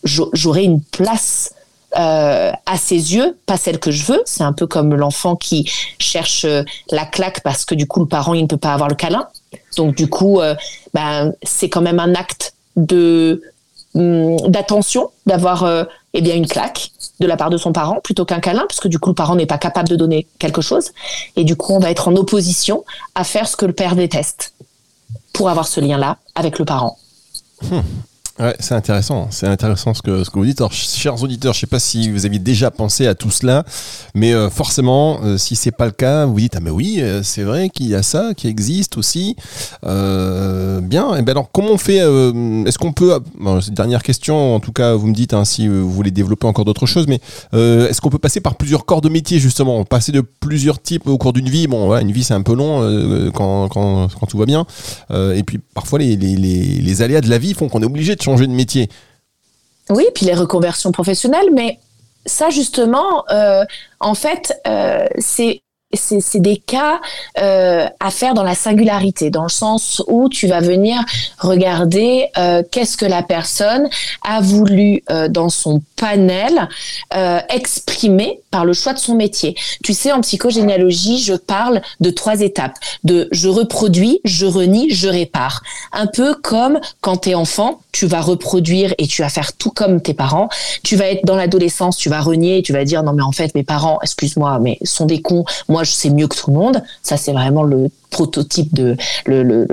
j'aurai 0.05 0.65
une 0.65 0.83
place 0.83 1.55
euh, 1.97 2.53
à 2.67 2.77
ses 2.77 3.15
yeux, 3.15 3.39
pas 3.47 3.57
celle 3.57 3.79
que 3.79 3.91
je 3.91 4.05
veux. 4.05 4.23
C'est 4.27 4.43
un 4.43 4.53
peu 4.53 4.67
comme 4.67 4.95
l'enfant 4.95 5.37
qui 5.37 5.71
cherche 5.99 6.47
la 6.91 7.07
claque 7.07 7.43
parce 7.43 7.65
que 7.65 7.75
du 7.75 7.87
coup 7.87 8.01
le 8.01 8.07
parent 8.07 8.35
il 8.35 8.43
ne 8.43 8.47
peut 8.47 8.57
pas 8.59 8.75
avoir 8.75 8.89
le 8.89 8.95
câlin. 8.95 9.29
Donc 9.77 9.95
du 9.95 10.09
coup, 10.09 10.41
euh, 10.41 10.55
ben, 10.95 11.33
c'est 11.43 11.69
quand 11.69 11.81
même 11.81 12.01
un 12.01 12.15
acte 12.15 12.55
hum, 12.77 13.39
d'attention 14.49 15.11
d'avoir 15.27 15.65
euh, 15.65 15.85
eh 16.15 16.21
bien 16.21 16.35
une 16.35 16.47
claque 16.47 16.91
de 17.21 17.27
la 17.27 17.37
part 17.37 17.51
de 17.51 17.57
son 17.57 17.73
parent 17.73 18.01
plutôt 18.03 18.25
qu'un 18.25 18.41
câlin 18.41 18.65
parce 18.69 18.81
que 18.81 18.89
du 18.89 18.99
coup 18.99 19.11
le 19.11 19.15
parent 19.15 19.37
n'est 19.37 19.47
pas 19.47 19.59
capable 19.59 19.89
de 19.89 19.97
donner 19.97 20.27
quelque 20.39 20.61
chose 20.61 20.91
et 21.37 21.45
du 21.45 21.57
coup 21.57 21.73
on 21.75 21.79
va 21.79 21.91
être 21.91 22.09
en 22.09 22.17
opposition 22.17 22.85
à 23.15 23.25
faire 23.25 23.47
ce 23.47 23.57
que 23.57 23.67
le 23.67 23.73
père 23.73 23.95
déteste 23.95 24.55
pour 25.33 25.49
avoir 25.49 25.67
ce 25.67 25.81
lien 25.81 25.99
là 25.99 26.19
avec 26.35 26.59
le 26.59 26.65
parent. 26.65 26.99
Hum. 27.71 27.83
Ouais, 28.39 28.57
c'est 28.61 28.75
intéressant. 28.75 29.29
C'est 29.31 29.47
intéressant 29.47 29.93
ce 29.93 30.01
que, 30.01 30.25
ce 30.25 30.31
que 30.31 30.39
vous 30.39 30.47
dites. 30.47 30.61
Alors, 30.63 30.73
chers 30.73 31.23
auditeurs, 31.23 31.53
je 31.53 31.61
sais 31.61 31.67
pas 31.67 31.79
si 31.79 32.11
vous 32.11 32.25
aviez 32.25 32.39
déjà 32.39 32.71
pensé 32.71 33.07
à 33.07 33.15
tout 33.15 33.31
cela, 33.31 33.63
mais 34.15 34.33
euh, 34.33 34.49
forcément, 34.49 35.21
euh, 35.23 35.37
si 35.37 35.55
c'est 35.55 35.71
pas 35.71 35.85
le 35.85 35.91
cas, 35.91 36.25
vous 36.25 36.41
dites 36.41 36.55
ah 36.57 36.61
mais 36.61 36.71
oui, 36.71 36.97
euh, 37.01 37.23
c'est 37.23 37.43
vrai 37.43 37.69
qu'il 37.69 37.89
y 37.89 37.95
a 37.95 38.03
ça 38.03 38.33
qui 38.35 38.49
existe 38.49 38.97
aussi. 38.97 39.37
bien. 39.83 41.15
Et 41.15 41.19
eh 41.19 41.23
ben 41.23 41.33
alors, 41.33 41.51
comment 41.53 41.73
on 41.73 41.79
fait 41.79 41.99
Est-ce 41.99 42.79
qu'on 42.79 42.93
peut 42.93 43.21
Dernière 43.71 44.03
question. 44.03 44.55
En 44.55 44.61
tout 44.61 44.73
cas, 44.73 44.95
vous 44.95 45.09
me 45.09 45.15
dites 45.15 45.35
hein, 45.35 45.45
si 45.45 45.69
vous 45.69 45.91
voulez 45.91 46.11
développer 46.11 46.47
encore 46.47 46.65
d'autres 46.65 46.87
choses, 46.87 47.07
mais 47.09 47.21
est-ce 47.53 48.01
qu'on 48.01 48.11
peut 48.11 48.19
passer 48.19 48.41
par 48.41 48.55
plusieurs 48.55 48.87
corps 48.87 49.03
de 49.03 49.11
métier 49.11 49.41
justement, 49.41 49.85
passer 49.85 50.11
de 50.11 50.23
plusieurs 50.23 50.81
types 50.81 51.07
au 51.07 51.19
cours 51.19 51.35
d'une 51.35 51.51
vie 51.51 51.67
Bon, 51.67 51.95
une 51.99 52.13
vie 52.13 52.25
c'est 52.25 52.35
un 52.35 52.43
peu 52.43 52.55
long 52.55 53.31
quand, 53.33 53.69
quand, 53.69 54.09
quand, 54.09 54.27
tout 54.27 54.39
va 54.39 54.47
bien, 54.47 54.65
et 55.11 55.43
puis 55.43 55.61
parfois 55.75 55.99
les, 55.99 56.17
les, 56.17 56.37
les, 56.37 56.81
les 56.81 57.03
aléas 57.03 57.21
de 57.21 57.29
la 57.29 57.39
vie 57.39 57.53
font 57.53 57.69
qu'on 57.69 57.83
est 57.83 57.87
obligé 57.87 58.17
de 58.17 58.22
changer 58.23 58.47
de 58.47 58.53
métier. 58.53 58.89
Oui, 59.91 60.05
puis 60.15 60.27
les 60.27 60.35
reconversions 60.35 60.93
professionnelles, 60.93 61.51
mais 61.53 61.79
ça 62.27 62.51
justement, 62.51 63.25
euh, 63.31 63.65
en 64.01 64.15
fait, 64.15 64.55
euh, 64.67 65.07
c'est 65.19 65.62
c'est 65.95 66.41
des 66.41 66.57
cas 66.57 67.01
euh, 67.39 67.87
à 68.01 68.11
faire 68.11 68.35
dans 68.35 68.43
la 68.43 68.55
singularité, 68.55 69.31
dans 69.31 69.43
le 69.43 69.49
sens 69.49 70.03
où 70.07 70.29
tu 70.29 70.47
vas 70.47 70.61
venir 70.61 70.99
regarder 71.39 72.29
euh, 72.39 72.63
qu'est-ce 72.71 72.97
que 72.97 73.07
la 73.07 73.23
personne 73.23 73.89
a 74.27 74.41
voulu 74.41 75.03
euh, 75.11 75.29
dans 75.29 75.49
son 75.49 75.83
panel 75.97 76.69
exprimer 77.49 78.41
par 78.51 78.65
le 78.65 78.73
choix 78.73 78.93
de 78.93 78.99
son 78.99 79.15
métier. 79.15 79.55
Tu 79.85 79.93
sais, 79.93 80.11
en 80.11 80.21
psychogénéalogie, 80.21 81.19
je 81.19 81.35
parle 81.35 81.81
de 82.01 82.11
trois 82.11 82.41
étapes 82.41 82.77
de 83.05 83.29
je 83.31 83.49
reproduis, 83.49 84.21
je 84.25 84.47
renie, 84.47 84.91
je 84.91 85.09
répare. 85.09 85.63
Un 85.93 86.07
peu 86.07 86.35
comme 86.35 86.81
quand 87.01 87.19
tu 87.19 87.31
es 87.31 87.35
enfant, 87.35 87.81
tu 87.93 88.07
vas 88.07 88.21
reproduire 88.21 88.95
et 88.99 89.07
tu 89.07 89.23
vas 89.23 89.29
faire 89.29 89.53
tout 89.53 89.71
comme 89.71 90.01
tes 90.01 90.15
parents. 90.15 90.49
Tu 90.83 90.97
vas 90.97 91.07
être 91.07 91.25
dans 91.25 91.37
l'adolescence, 91.37 91.97
tu 91.97 92.09
vas 92.09 92.21
renier 92.21 92.63
tu 92.63 92.73
vas 92.73 92.85
dire 92.85 93.03
non 93.03 93.13
mais 93.13 93.23
en 93.23 93.33
fait 93.33 93.55
mes 93.55 93.63
parents, 93.63 93.99
excuse-moi, 94.03 94.59
mais 94.61 94.79
sont 94.83 95.07
des 95.07 95.21
cons. 95.21 95.45
Moi 95.69 95.82
je 95.85 95.93
sais 95.93 96.11
mieux 96.11 96.29
que 96.29 96.37
tout 96.37 96.51
le 96.51 96.57
monde. 96.57 96.83
Ça 97.03 97.17
c'est 97.17 97.33
vraiment 97.33 97.63
le 97.63 97.89
prototype 98.13 98.73
de 98.75 98.97
le, 99.27 99.43
le, 99.43 99.67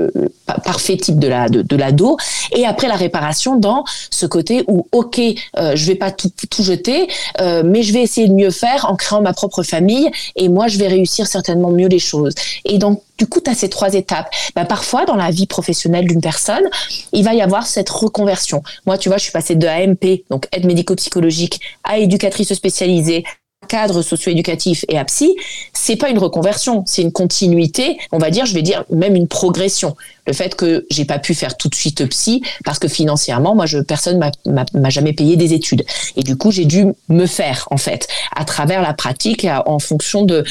parfait 0.64 0.98
type 0.98 1.20
de 1.20 1.28
la 1.28 1.50
de, 1.50 1.62
de 1.62 1.76
l'ado. 1.76 2.18
Et 2.56 2.66
après 2.66 2.88
la 2.88 2.96
réparation 2.96 3.58
dans 3.58 3.84
ce 4.10 4.26
côté 4.26 4.64
où 4.68 4.88
ok 4.92 5.20
euh, 5.20 5.76
je 5.76 5.86
vais 5.86 5.96
pas 5.96 6.10
tout, 6.10 6.32
tout 6.50 6.64
jeter 6.64 7.08
euh, 7.40 7.62
mais 7.64 7.84
je 7.84 7.94
vais 7.94 8.02
essayer 8.02 8.28
de 8.28 8.34
mieux 8.34 8.50
faire 8.50 8.86
en 8.90 8.96
créant 8.96 9.22
ma 9.22 9.34
propre 9.34 9.62
famille 9.62 10.10
et 10.36 10.50
moi 10.50 10.68
je 10.68 10.80
vais 10.80 10.88
réussir 10.88 11.28
certainement 11.28 11.70
mieux 11.70 11.88
les 11.88 12.00
choses. 12.00 12.34
Et 12.66 12.80
donc 12.80 13.04
du 13.18 13.28
coup 13.28 13.42
tu 13.42 13.52
as 13.52 13.56
ces 13.56 13.70
trois 13.70 13.94
étapes. 13.94 14.30
Bah, 14.56 14.66
parfois 14.66 15.06
dans 15.06 15.16
la 15.16 15.30
vie 15.30 15.46
professionnelle 15.46 16.08
d'une 16.08 16.22
personne 16.22 16.64
il 17.12 17.24
va 17.24 17.34
y 17.34 17.42
avoir 17.42 17.68
cette 17.68 17.90
reconversion. 17.90 18.64
Moi 18.86 18.98
tu 18.98 19.10
vois 19.10 19.18
je 19.18 19.24
suis 19.24 19.34
passée 19.34 19.56
de 19.56 19.68
AMP 19.68 20.24
donc 20.30 20.48
aide 20.54 20.66
médico-psychologique 20.66 21.60
à 21.84 21.98
éducatrice 21.98 22.54
spécialisée 22.54 23.26
cadre 23.70 24.02
socio-éducatif 24.02 24.84
et 24.90 24.98
à 24.98 25.06
psy, 25.06 25.36
c'est 25.72 25.96
pas 25.96 26.10
une 26.10 26.18
reconversion, 26.18 26.84
c'est 26.86 27.02
une 27.02 27.14
continuité, 27.14 27.98
on 28.12 28.18
va 28.18 28.32
dire, 28.32 28.46
je 28.46 28.54
vais 28.54 28.62
dire 28.62 28.84
même 28.90 29.16
une 29.16 29.28
progression. 29.28 29.96
Le 30.28 30.34
fait 30.34 30.56
que 30.56 30.86
j'ai 30.92 31.06
pas 31.06 31.20
pu 31.20 31.34
faire 31.34 31.56
tout 31.56 31.70
de 31.70 31.76
suite 31.76 32.08
psy 32.10 32.44
parce 32.66 32.80
que 32.80 32.88
financièrement, 32.88 33.56
moi, 33.56 33.66
je, 33.66 33.80
personne 33.80 34.20
m'a 34.46 34.90
jamais 34.90 35.14
payé 35.14 35.38
des 35.38 35.54
études. 35.54 35.86
Et 36.18 36.24
du 36.24 36.36
coup, 36.36 36.52
j'ai 36.52 36.66
dû 36.66 36.86
me 37.08 37.26
faire, 37.26 37.68
en 37.72 37.78
fait, 37.78 38.08
à 38.36 38.46
travers 38.46 38.82
la 38.82 38.94
pratique, 38.94 39.48
en 39.66 39.80
fonction 39.80 40.26
de, 40.26 40.44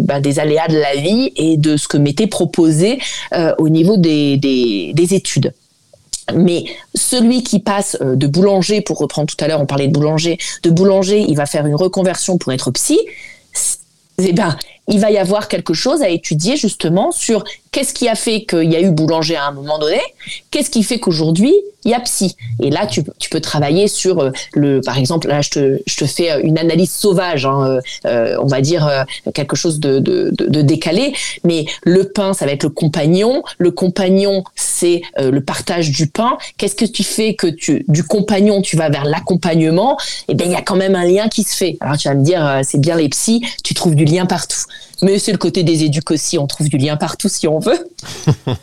bah, 0.00 0.20
des 0.20 0.38
aléas 0.38 0.68
de 0.68 0.78
la 0.78 0.96
vie 0.96 1.32
et 1.36 1.56
de 1.56 1.76
ce 1.76 1.88
que 1.88 1.96
m'était 1.96 2.26
proposé 2.26 2.98
euh, 3.32 3.54
au 3.58 3.68
niveau 3.68 3.96
des 3.96 4.92
études. 5.12 5.52
Mais 6.32 6.64
celui 6.94 7.42
qui 7.42 7.60
passe 7.60 7.96
euh, 8.00 8.16
de 8.16 8.26
boulanger, 8.26 8.80
pour 8.80 8.98
reprendre 8.98 9.26
tout 9.26 9.42
à 9.44 9.48
l'heure, 9.48 9.60
on 9.60 9.66
parlait 9.66 9.88
de 9.88 9.92
boulanger, 9.92 10.38
de 10.62 10.70
boulanger, 10.70 11.24
il 11.28 11.36
va 11.36 11.46
faire 11.46 11.66
une 11.66 11.74
reconversion 11.74 12.38
pour 12.38 12.52
être 12.52 12.70
psy. 12.70 12.98
eh 14.18 14.32
ben, 14.32 14.56
il 14.88 15.00
va 15.00 15.10
y 15.10 15.18
avoir 15.18 15.48
quelque 15.48 15.74
chose 15.74 16.02
à 16.02 16.08
étudier 16.08 16.56
justement 16.56 17.10
sur 17.12 17.44
qu'est-ce 17.72 17.94
qui 17.94 18.08
a 18.08 18.14
fait 18.14 18.44
qu'il 18.44 18.70
y 18.72 18.76
a 18.76 18.80
eu 18.80 18.90
boulanger 18.90 19.36
à 19.36 19.46
un 19.46 19.52
moment 19.52 19.78
donné, 19.78 20.00
qu'est-ce 20.50 20.70
qui 20.70 20.82
fait 20.82 20.98
qu'aujourd'hui 20.98 21.54
il 21.84 21.90
y 21.90 21.94
a 21.94 22.00
psy. 22.00 22.34
Et 22.60 22.70
là, 22.70 22.86
tu, 22.86 23.02
tu, 23.18 23.28
peux 23.28 23.40
travailler 23.40 23.88
sur 23.88 24.20
euh, 24.20 24.30
le, 24.54 24.80
par 24.80 24.98
exemple, 24.98 25.28
là, 25.28 25.42
je 25.42 25.50
te, 25.50 25.78
je 25.86 25.96
te 25.96 26.06
fais 26.06 26.40
une 26.42 26.58
analyse 26.58 26.90
sauvage, 26.90 27.44
hein, 27.44 27.80
euh, 28.06 28.36
on 28.40 28.46
va 28.46 28.60
dire 28.60 28.86
euh, 28.86 29.04
quelque 29.34 29.54
chose 29.54 29.80
de, 29.80 29.98
de, 29.98 30.30
de, 30.32 30.62
décalé, 30.62 31.14
mais 31.44 31.66
le 31.82 32.04
pain, 32.08 32.32
ça 32.32 32.46
va 32.46 32.52
être 32.52 32.62
le 32.62 32.70
compagnon. 32.70 33.42
Le 33.58 33.70
compagnon, 33.70 34.44
c'est 34.54 35.02
euh, 35.18 35.30
le 35.30 35.42
partage 35.42 35.90
du 35.90 36.06
pain. 36.06 36.38
Qu'est-ce 36.56 36.74
que 36.74 36.86
tu 36.86 37.04
fais 37.04 37.34
que 37.34 37.46
tu, 37.46 37.84
du 37.88 38.02
compagnon, 38.02 38.62
tu 38.62 38.76
vas 38.76 38.88
vers 38.88 39.04
l'accompagnement? 39.04 39.98
Eh 40.28 40.34
bien, 40.34 40.46
il 40.46 40.52
y 40.52 40.56
a 40.56 40.62
quand 40.62 40.76
même 40.76 40.94
un 40.94 41.04
lien 41.04 41.28
qui 41.28 41.42
se 41.42 41.54
fait. 41.54 41.76
Alors, 41.80 41.98
tu 41.98 42.08
vas 42.08 42.14
me 42.14 42.24
dire, 42.24 42.60
c'est 42.62 42.80
bien 42.80 42.96
les 42.96 43.08
psys, 43.10 43.42
tu 43.62 43.74
trouves 43.74 43.94
du 43.94 44.06
lien 44.06 44.24
partout. 44.24 44.64
Mais 45.04 45.18
c'est 45.18 45.32
le 45.32 45.38
côté 45.38 45.62
des 45.62 45.84
éduques 45.84 46.10
aussi, 46.10 46.38
on 46.38 46.46
trouve 46.46 46.70
du 46.70 46.78
lien 46.78 46.96
partout 46.96 47.28
si 47.28 47.46
on 47.46 47.58
veut. 47.58 47.78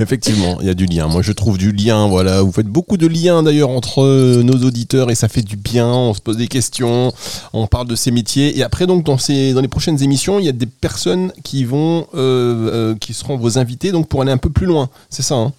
Effectivement, 0.00 0.58
il 0.60 0.66
y 0.66 0.70
a 0.70 0.74
du 0.74 0.86
lien. 0.86 1.06
Moi, 1.06 1.22
je 1.22 1.30
trouve 1.32 1.58
du 1.58 1.70
lien. 1.70 2.08
Voilà, 2.08 2.42
vous 2.42 2.50
faites 2.50 2.66
beaucoup 2.66 2.96
de 2.96 3.06
liens 3.06 3.42
d'ailleurs 3.44 3.70
entre 3.70 4.02
euh, 4.02 4.42
nos 4.42 4.64
auditeurs 4.64 5.10
et 5.10 5.14
ça 5.14 5.28
fait 5.28 5.42
du 5.42 5.56
bien. 5.56 5.86
On 5.88 6.12
se 6.14 6.20
pose 6.20 6.36
des 6.36 6.48
questions, 6.48 7.12
on 7.52 7.68
parle 7.68 7.86
de 7.86 7.94
ces 7.94 8.10
métiers 8.10 8.58
et 8.58 8.64
après 8.64 8.86
donc 8.86 9.04
dans 9.04 9.18
ces 9.18 9.52
dans 9.52 9.60
les 9.60 9.68
prochaines 9.68 10.02
émissions, 10.02 10.40
il 10.40 10.44
y 10.44 10.48
a 10.48 10.52
des 10.52 10.66
personnes 10.66 11.32
qui 11.44 11.64
vont 11.64 12.06
euh, 12.14 12.70
euh, 12.72 12.94
qui 12.96 13.14
seront 13.14 13.36
vos 13.36 13.58
invités 13.58 13.92
donc 13.92 14.08
pour 14.08 14.22
aller 14.22 14.32
un 14.32 14.38
peu 14.38 14.50
plus 14.50 14.66
loin. 14.66 14.88
C'est 15.08 15.22
ça. 15.22 15.36
Hein? 15.36 15.52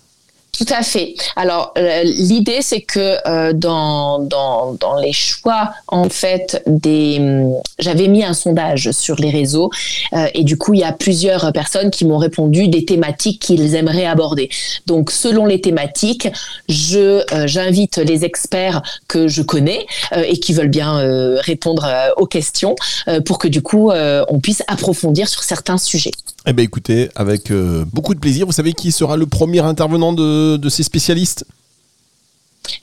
Tout 0.52 0.66
à 0.70 0.84
fait. 0.84 1.16
Alors 1.36 1.74
euh, 1.78 2.04
l'idée 2.04 2.60
c'est 2.62 2.82
que 2.82 3.18
euh, 3.26 3.54
dans, 3.54 4.20
dans, 4.20 4.74
dans 4.74 4.98
les 4.98 5.14
choix 5.14 5.72
en 5.88 6.10
fait 6.10 6.62
des 6.68 7.18
hum, 7.20 7.54
j'avais 7.78 8.08
mis 8.08 8.24
un 8.26 8.34
sondage 8.34 8.92
sur 8.92 9.16
les 9.16 9.30
réseaux 9.30 9.70
euh, 10.14 10.28
et 10.34 10.44
du 10.44 10.58
coup 10.58 10.74
il 10.74 10.82
y 10.82 10.84
a 10.84 10.92
plusieurs 10.92 11.54
personnes 11.54 11.92
qui 11.92 12.04
m'ont 12.04 12.18
répondu 12.18 12.68
des 12.68 12.84
thématiques 12.84 13.42
qu'ils 13.42 13.76
aimeraient 13.76 14.06
aborder. 14.06 14.50
Donc 14.86 15.12
selon 15.12 15.46
les 15.46 15.62
thématiques, 15.62 16.28
je 16.68 17.24
j'invite 17.46 17.98
les 17.98 18.26
experts 18.26 18.82
que 19.08 19.28
je 19.28 19.42
connais 19.42 19.86
et 20.16 20.40
qui 20.40 20.54
veulent 20.54 20.68
bien 20.68 21.00
répondre 21.42 21.88
aux 22.18 22.26
questions 22.26 22.76
pour 23.26 23.40
que 23.40 23.48
du 23.48 23.62
coup 23.62 23.92
on 23.92 24.40
puisse 24.40 24.64
approfondir 24.68 25.28
sur 25.28 25.44
certains 25.44 25.78
sujets. 25.78 26.12
Eh 26.50 26.54
bien 26.54 26.66
écoutez, 26.66 27.10
avec 27.16 27.54
beaucoup 27.94 28.16
de 28.16 28.20
plaisir. 28.20 28.48
Vous 28.48 28.52
savez 28.52 28.74
qui 28.74 28.92
sera 28.92 29.18
le 29.18 29.28
premier 29.28 29.60
intervenant 29.60 30.14
de 30.14 30.58
de, 30.58 30.70
ces 30.70 30.82
spécialistes? 30.82 31.46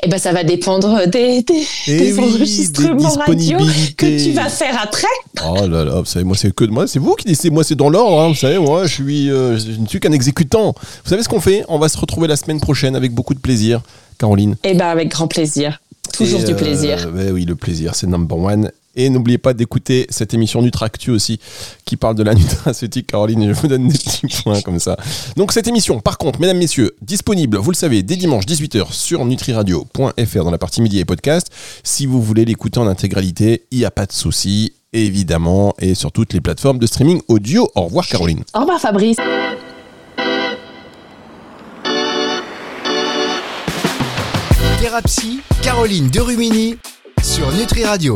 Eh 0.04 0.08
ben, 0.08 0.18
ça 0.18 0.32
va 0.32 0.44
dépendre 0.44 1.08
des, 1.08 1.42
des, 1.42 1.66
eh 1.88 2.18
enregistrements 2.18 3.08
radio 3.26 3.58
que 3.96 4.24
tu 4.24 4.32
vas 4.32 4.48
faire 4.48 4.80
après. 4.80 5.08
Oh 5.44 5.66
là 5.66 5.84
là, 5.84 5.98
vous 5.98 6.04
savez, 6.04 6.24
moi 6.24 6.36
c'est 6.36 6.54
que 6.54 6.64
moi, 6.64 6.86
c'est 6.86 7.00
vous 7.00 7.14
qui 7.14 7.24
décidez. 7.24 7.50
Moi 7.50 7.64
c'est 7.64 7.74
dans 7.74 7.88
l'ordre. 7.88 8.20
Hein, 8.20 8.28
vous 8.28 8.36
savez, 8.36 8.58
moi 8.58 8.86
je 8.86 8.94
suis, 8.94 9.32
euh, 9.32 9.58
je 9.58 9.80
ne 9.80 9.86
suis 9.88 9.98
qu'un 9.98 10.12
exécutant. 10.12 10.72
Vous 11.04 11.10
savez 11.10 11.24
ce 11.24 11.28
qu'on 11.28 11.40
fait? 11.40 11.64
On 11.68 11.80
va 11.80 11.88
se 11.88 11.98
retrouver 11.98 12.28
la 12.28 12.36
semaine 12.36 12.60
prochaine 12.60 12.94
avec 12.94 13.12
beaucoup 13.12 13.34
de 13.34 13.40
plaisir, 13.40 13.80
Caroline? 14.18 14.54
Eh 14.62 14.74
ben 14.74 14.86
avec 14.86 15.08
grand 15.08 15.26
plaisir. 15.26 15.80
Toujours 16.12 16.44
du 16.44 16.54
plaisir. 16.54 17.08
Euh, 17.12 17.32
oui, 17.32 17.44
le 17.44 17.56
plaisir, 17.56 17.96
c'est 17.96 18.06
number 18.06 18.38
one. 18.38 18.70
Et 18.96 19.10
n'oubliez 19.10 19.38
pas 19.38 19.54
d'écouter 19.54 20.06
cette 20.10 20.34
émission 20.34 20.62
Nutractu 20.62 21.10
aussi, 21.10 21.38
qui 21.84 21.96
parle 21.96 22.14
de 22.14 22.22
la 22.22 22.34
nutraceutique. 22.34 23.06
Caroline, 23.06 23.52
je 23.52 23.52
vous 23.52 23.68
donne 23.68 23.88
des 23.88 23.98
petits 23.98 24.26
points 24.42 24.60
comme 24.62 24.80
ça. 24.80 24.96
Donc 25.36 25.52
cette 25.52 25.68
émission, 25.68 26.00
par 26.00 26.18
contre, 26.18 26.40
mesdames, 26.40 26.58
messieurs, 26.58 26.96
disponible, 27.02 27.58
vous 27.58 27.70
le 27.70 27.76
savez, 27.76 28.02
dès 28.02 28.16
dimanche 28.16 28.46
18h 28.46 28.92
sur 28.92 29.24
nutriradio.fr 29.24 30.44
dans 30.44 30.50
la 30.50 30.58
partie 30.58 30.80
médias 30.80 31.00
et 31.00 31.04
podcast. 31.04 31.48
Si 31.84 32.06
vous 32.06 32.22
voulez 32.22 32.44
l'écouter 32.44 32.80
en 32.80 32.86
intégralité, 32.86 33.66
il 33.70 33.78
n'y 33.78 33.84
a 33.84 33.90
pas 33.90 34.06
de 34.06 34.12
souci, 34.12 34.72
évidemment, 34.92 35.74
et 35.78 35.94
sur 35.94 36.10
toutes 36.12 36.32
les 36.32 36.40
plateformes 36.40 36.78
de 36.78 36.86
streaming 36.86 37.20
audio. 37.28 37.70
Au 37.74 37.82
revoir 37.82 38.06
Caroline. 38.06 38.42
Au 38.54 38.60
revoir 38.60 38.80
Fabrice. 38.80 39.18
Thérapie, 44.80 45.40
Caroline 45.62 46.08
Derumini 46.08 46.76
sur 47.22 47.50
Nutri 47.52 47.84
Radio. 47.84 48.14